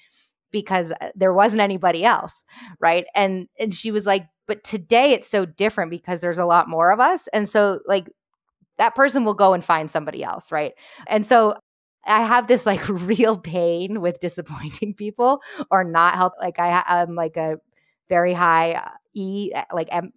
because 0.50 0.92
uh, 1.00 1.11
there 1.14 1.33
wasn't 1.33 1.62
anybody 1.62 2.05
else. 2.05 2.44
Right. 2.81 3.07
And 3.14 3.48
and 3.59 3.72
she 3.72 3.90
was 3.90 4.05
like, 4.05 4.27
but 4.46 4.64
today 4.64 5.12
it's 5.12 5.28
so 5.28 5.46
different 5.46 5.90
because 5.90 6.20
there's 6.20 6.38
a 6.38 6.46
lot 6.46 6.68
more 6.68 6.90
of 6.90 7.00
us. 7.00 7.28
And 7.28 7.48
so, 7.48 7.80
like, 7.87 8.11
that 8.78 8.94
person 8.94 9.24
will 9.24 9.35
go 9.35 9.54
and 9.54 9.62
find 9.62 9.90
somebody 9.90 10.22
else. 10.22 10.52
Right. 10.52 10.72
And 11.07 11.24
so, 11.24 11.54
I 12.07 12.22
have 12.22 12.48
this 12.48 12.66
like 12.66 12.87
real 12.88 13.38
pain 13.38 14.00
with 14.00 14.20
disappointing 14.20 14.94
people 14.94 15.42
or 15.70 15.85
not 15.85 16.14
help. 16.14 16.35
Like, 16.38 16.59
I, 16.59 16.83
am 16.87 17.14
like 17.14 17.37
a 17.37 17.57
very 18.09 18.33
high 18.33 18.72
uh, 18.72 18.88
E, 19.14 19.52
uh, 19.54 19.62
like 19.72 19.88
em- 19.90 20.12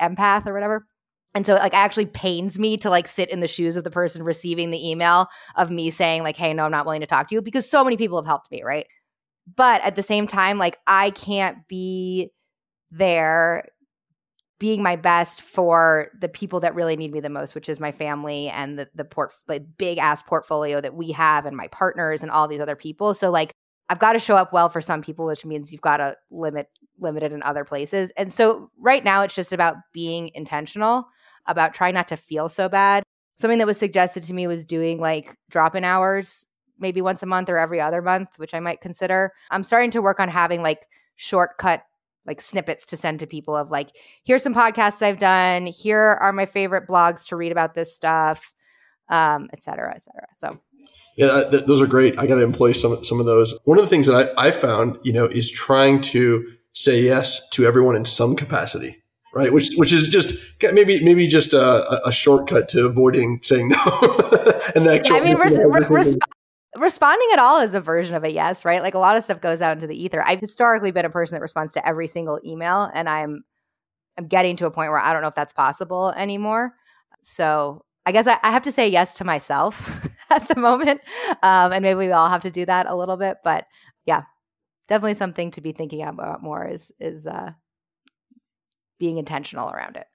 empath 0.00 0.46
or 0.46 0.54
whatever. 0.54 0.86
And 1.34 1.46
so 1.46 1.54
it 1.54 1.60
like 1.60 1.74
actually 1.74 2.06
pains 2.06 2.58
me 2.58 2.76
to 2.78 2.90
like 2.90 3.06
sit 3.06 3.30
in 3.30 3.40
the 3.40 3.48
shoes 3.48 3.76
of 3.76 3.84
the 3.84 3.90
person 3.90 4.22
receiving 4.22 4.70
the 4.70 4.90
email 4.90 5.28
of 5.56 5.70
me 5.70 5.90
saying 5.90 6.22
like, 6.22 6.36
"Hey, 6.36 6.54
no, 6.54 6.64
I'm 6.64 6.70
not 6.70 6.86
willing 6.86 7.02
to 7.02 7.06
talk 7.06 7.28
to 7.28 7.34
you," 7.34 7.42
because 7.42 7.68
so 7.70 7.84
many 7.84 7.96
people 7.96 8.18
have 8.18 8.26
helped 8.26 8.50
me, 8.50 8.62
right? 8.62 8.86
But 9.54 9.84
at 9.84 9.94
the 9.94 10.02
same 10.02 10.26
time, 10.26 10.58
like 10.58 10.78
I 10.86 11.10
can't 11.10 11.68
be 11.68 12.32
there 12.90 13.68
being 14.58 14.82
my 14.82 14.96
best 14.96 15.40
for 15.40 16.08
the 16.18 16.28
people 16.28 16.60
that 16.60 16.74
really 16.74 16.96
need 16.96 17.12
me 17.12 17.20
the 17.20 17.28
most, 17.28 17.54
which 17.54 17.68
is 17.68 17.78
my 17.78 17.92
family 17.92 18.48
and 18.48 18.78
the 18.78 18.88
the 18.94 19.04
port 19.04 19.32
like 19.46 19.62
big 19.76 19.98
ass 19.98 20.22
portfolio 20.22 20.80
that 20.80 20.94
we 20.94 21.12
have 21.12 21.46
and 21.46 21.56
my 21.56 21.68
partners 21.68 22.22
and 22.22 22.30
all 22.30 22.48
these 22.48 22.60
other 22.60 22.76
people. 22.76 23.14
So 23.14 23.30
like 23.30 23.52
I've 23.88 23.98
got 23.98 24.12
to 24.12 24.18
show 24.18 24.36
up 24.36 24.52
well 24.52 24.68
for 24.68 24.80
some 24.80 25.00
people, 25.00 25.24
which 25.26 25.46
means 25.46 25.72
you've 25.72 25.80
got 25.80 25.98
to 25.98 26.14
limit 26.30 26.68
limit 26.98 27.22
it 27.22 27.32
in 27.32 27.42
other 27.44 27.64
places. 27.64 28.12
And 28.16 28.32
so 28.32 28.70
right 28.78 29.04
now 29.04 29.22
it's 29.22 29.34
just 29.34 29.52
about 29.52 29.76
being 29.92 30.30
intentional, 30.34 31.06
about 31.46 31.72
trying 31.72 31.94
not 31.94 32.08
to 32.08 32.16
feel 32.16 32.48
so 32.48 32.68
bad. 32.68 33.04
Something 33.36 33.58
that 33.58 33.68
was 33.68 33.78
suggested 33.78 34.24
to 34.24 34.34
me 34.34 34.48
was 34.48 34.64
doing 34.64 34.98
like 34.98 35.36
drop 35.50 35.76
in 35.76 35.84
hours 35.84 36.46
maybe 36.80 37.02
once 37.02 37.22
a 37.22 37.26
month 37.26 37.48
or 37.48 37.58
every 37.58 37.80
other 37.80 38.02
month, 38.02 38.28
which 38.36 38.54
I 38.54 38.60
might 38.60 38.80
consider. 38.80 39.32
I'm 39.50 39.64
starting 39.64 39.90
to 39.92 40.02
work 40.02 40.20
on 40.20 40.28
having 40.28 40.62
like 40.62 40.86
shortcut 41.16 41.82
like 42.28 42.40
snippets 42.40 42.86
to 42.86 42.96
send 42.96 43.18
to 43.20 43.26
people 43.26 43.56
of 43.56 43.72
like 43.72 43.88
here's 44.22 44.42
some 44.42 44.54
podcasts 44.54 45.02
I've 45.02 45.18
done, 45.18 45.66
here 45.66 46.16
are 46.20 46.32
my 46.32 46.46
favorite 46.46 46.86
blogs 46.86 47.26
to 47.28 47.36
read 47.36 47.50
about 47.50 47.74
this 47.74 47.92
stuff, 47.94 48.52
um, 49.08 49.48
et 49.52 49.62
cetera, 49.62 49.92
et 49.92 50.02
cetera. 50.02 50.28
So 50.34 50.60
yeah, 51.16 51.44
th- 51.50 51.64
those 51.64 51.82
are 51.82 51.88
great. 51.88 52.16
I 52.16 52.28
got 52.28 52.36
to 52.36 52.42
employ 52.42 52.72
some 52.72 53.02
some 53.04 53.18
of 53.18 53.26
those. 53.26 53.58
One 53.64 53.78
of 53.78 53.84
the 53.84 53.90
things 53.90 54.06
that 54.06 54.34
I, 54.38 54.48
I 54.48 54.50
found, 54.52 54.98
you 55.02 55.12
know, 55.12 55.24
is 55.24 55.50
trying 55.50 56.00
to 56.02 56.46
say 56.74 57.02
yes 57.02 57.48
to 57.50 57.66
everyone 57.66 57.96
in 57.96 58.04
some 58.04 58.36
capacity 58.36 59.02
right? 59.34 59.52
Which 59.52 59.70
which 59.76 59.92
is 59.92 60.08
just 60.08 60.34
maybe 60.72 61.02
maybe 61.04 61.26
just 61.28 61.52
a, 61.52 62.06
a 62.06 62.12
shortcut 62.12 62.68
to 62.70 62.86
avoiding 62.86 63.40
saying 63.42 63.68
no. 63.68 63.76
and 64.74 64.86
the 64.86 64.94
actual. 64.94 65.16
I 65.16 65.20
mean, 65.20 65.36
res- 65.36 65.90
res- 65.90 66.16
responding 66.76 67.28
at 67.32 67.38
all 67.38 67.60
is 67.60 67.74
a 67.74 67.80
version 67.80 68.14
of 68.14 68.24
a 68.24 68.30
yes, 68.30 68.64
right? 68.64 68.82
Like 68.82 68.94
a 68.94 68.98
lot 68.98 69.16
of 69.16 69.24
stuff 69.24 69.40
goes 69.40 69.62
out 69.62 69.72
into 69.72 69.86
the 69.86 70.00
ether. 70.00 70.22
I've 70.24 70.40
historically 70.40 70.90
been 70.90 71.04
a 71.04 71.10
person 71.10 71.34
that 71.34 71.42
responds 71.42 71.72
to 71.74 71.86
every 71.86 72.06
single 72.06 72.40
email, 72.44 72.90
and 72.94 73.08
I'm 73.08 73.42
I'm 74.18 74.26
getting 74.26 74.56
to 74.56 74.66
a 74.66 74.70
point 74.70 74.90
where 74.90 75.00
I 75.00 75.12
don't 75.12 75.22
know 75.22 75.28
if 75.28 75.34
that's 75.34 75.52
possible 75.52 76.12
anymore. 76.16 76.74
So 77.22 77.84
I 78.04 78.12
guess 78.12 78.26
I, 78.26 78.38
I 78.42 78.50
have 78.50 78.62
to 78.62 78.72
say 78.72 78.88
yes 78.88 79.14
to 79.14 79.24
myself 79.24 80.08
at 80.30 80.48
the 80.48 80.58
moment, 80.58 81.00
um, 81.42 81.72
and 81.72 81.82
maybe 81.82 81.98
we 81.98 82.12
all 82.12 82.28
have 82.28 82.42
to 82.42 82.50
do 82.50 82.66
that 82.66 82.86
a 82.88 82.96
little 82.96 83.16
bit. 83.16 83.38
But 83.44 83.66
yeah, 84.06 84.22
definitely 84.88 85.14
something 85.14 85.50
to 85.52 85.60
be 85.60 85.72
thinking 85.72 86.02
about 86.02 86.42
more 86.42 86.66
is 86.66 86.92
is 87.00 87.26
uh, 87.26 87.52
being 88.98 89.18
intentional 89.18 89.70
around 89.70 89.96
it. 89.96 90.06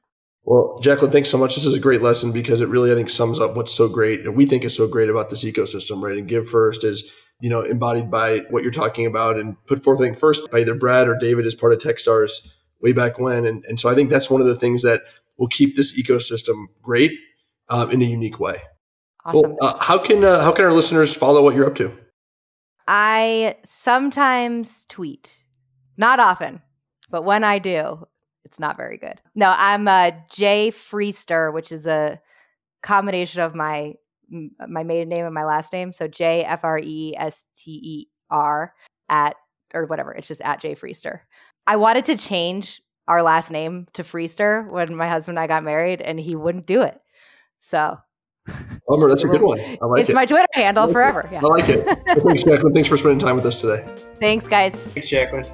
Well, 0.45 0.79
Jaclyn, 0.81 1.11
thanks 1.11 1.29
so 1.29 1.37
much. 1.37 1.55
This 1.55 1.65
is 1.65 1.73
a 1.73 1.79
great 1.79 2.01
lesson 2.01 2.33
because 2.33 2.59
it 2.59 2.67
really, 2.67 2.91
I 2.91 2.95
think, 2.95 3.09
sums 3.09 3.39
up 3.39 3.55
what's 3.55 3.73
so 3.73 3.87
great 3.87 4.21
and 4.21 4.35
we 4.35 4.45
think 4.45 4.65
is 4.65 4.75
so 4.75 4.87
great 4.87 5.09
about 5.09 5.29
this 5.29 5.45
ecosystem, 5.45 6.01
right? 6.01 6.17
And 6.17 6.27
Give 6.27 6.47
First 6.47 6.83
is, 6.83 7.13
you 7.39 7.49
know, 7.49 7.61
embodied 7.61 8.11
by 8.11 8.39
what 8.49 8.61
you're 8.61 8.71
talking 8.71 9.05
about 9.05 9.39
and 9.39 9.55
put 9.65 9.81
forth, 9.81 9.99
think, 9.99 10.19
first 10.19 10.51
by 10.51 10.59
either 10.59 10.75
Brad 10.75 11.07
or 11.07 11.17
David 11.17 11.45
as 11.45 11.55
part 11.55 11.71
of 11.71 11.79
Techstars 11.79 12.47
way 12.81 12.91
back 12.91 13.19
when. 13.19 13.45
And, 13.45 13.63
and 13.65 13.79
so 13.79 13.89
I 13.89 13.95
think 13.95 14.09
that's 14.09 14.29
one 14.29 14.41
of 14.41 14.47
the 14.47 14.55
things 14.55 14.81
that 14.81 15.03
will 15.37 15.47
keep 15.47 15.75
this 15.75 15.97
ecosystem 15.99 16.65
great 16.81 17.13
um, 17.69 17.89
in 17.89 18.01
a 18.01 18.05
unique 18.05 18.39
way. 18.39 18.57
Awesome. 19.25 19.41
Cool. 19.41 19.57
Uh, 19.61 19.77
how 19.81 19.97
can 19.97 20.23
uh, 20.23 20.41
how 20.41 20.51
can 20.51 20.65
our 20.65 20.73
listeners 20.73 21.15
follow 21.15 21.41
what 21.41 21.55
you're 21.55 21.65
up 21.65 21.75
to? 21.75 21.97
I 22.87 23.55
sometimes 23.63 24.85
tweet, 24.89 25.45
not 25.95 26.19
often, 26.19 26.61
but 27.09 27.23
when 27.23 27.45
I 27.45 27.59
do, 27.59 28.05
it's 28.53 28.59
not 28.59 28.77
very 28.77 28.97
good. 28.99 29.19
No, 29.33 29.51
I'm 29.57 29.87
uh, 29.87 30.11
Jay 30.31 30.69
Freester, 30.69 31.51
which 31.51 31.71
is 31.71 31.87
a 31.87 32.21
combination 32.83 33.41
of 33.41 33.55
my 33.55 33.95
my 34.67 34.83
maiden 34.83 35.09
name 35.09 35.25
and 35.25 35.33
my 35.33 35.43
last 35.43 35.73
name. 35.73 35.91
So 35.91 36.07
J 36.07 36.43
F 36.43 36.63
R 36.63 36.79
E 36.79 37.15
S 37.17 37.47
T 37.55 37.71
E 37.83 38.07
R 38.29 38.71
at 39.09 39.35
or 39.73 39.87
whatever. 39.87 40.13
It's 40.13 40.27
just 40.27 40.41
at 40.41 40.61
J 40.61 40.75
Freester. 40.75 41.21
I 41.65 41.77
wanted 41.77 42.05
to 42.05 42.15
change 42.15 42.79
our 43.07 43.23
last 43.23 43.49
name 43.49 43.87
to 43.93 44.03
Freester 44.03 44.69
when 44.69 44.95
my 44.95 45.09
husband 45.09 45.39
and 45.39 45.43
I 45.43 45.47
got 45.47 45.63
married, 45.63 45.99
and 45.99 46.19
he 46.19 46.35
wouldn't 46.35 46.67
do 46.67 46.83
it. 46.83 47.01
So. 47.59 47.97
Bummer, 48.87 49.09
that's 49.09 49.23
a 49.23 49.27
good 49.29 49.41
one. 49.41 49.59
I 49.59 49.85
like 49.85 50.01
it's 50.01 50.11
it. 50.11 50.13
my 50.13 50.27
Twitter 50.27 50.45
handle 50.53 50.87
I 50.87 50.93
forever. 50.93 51.27
Yeah. 51.31 51.39
I 51.39 51.47
like 51.47 51.69
it. 51.69 51.85
thanks, 51.85 52.43
Jaclyn. 52.43 52.75
Thanks 52.75 52.87
for 52.87 52.97
spending 52.97 53.17
time 53.17 53.35
with 53.35 53.47
us 53.47 53.61
today. 53.61 53.83
Thanks, 54.19 54.47
guys. 54.47 54.75
Thanks, 54.75 55.09
Jaclyn. 55.09 55.49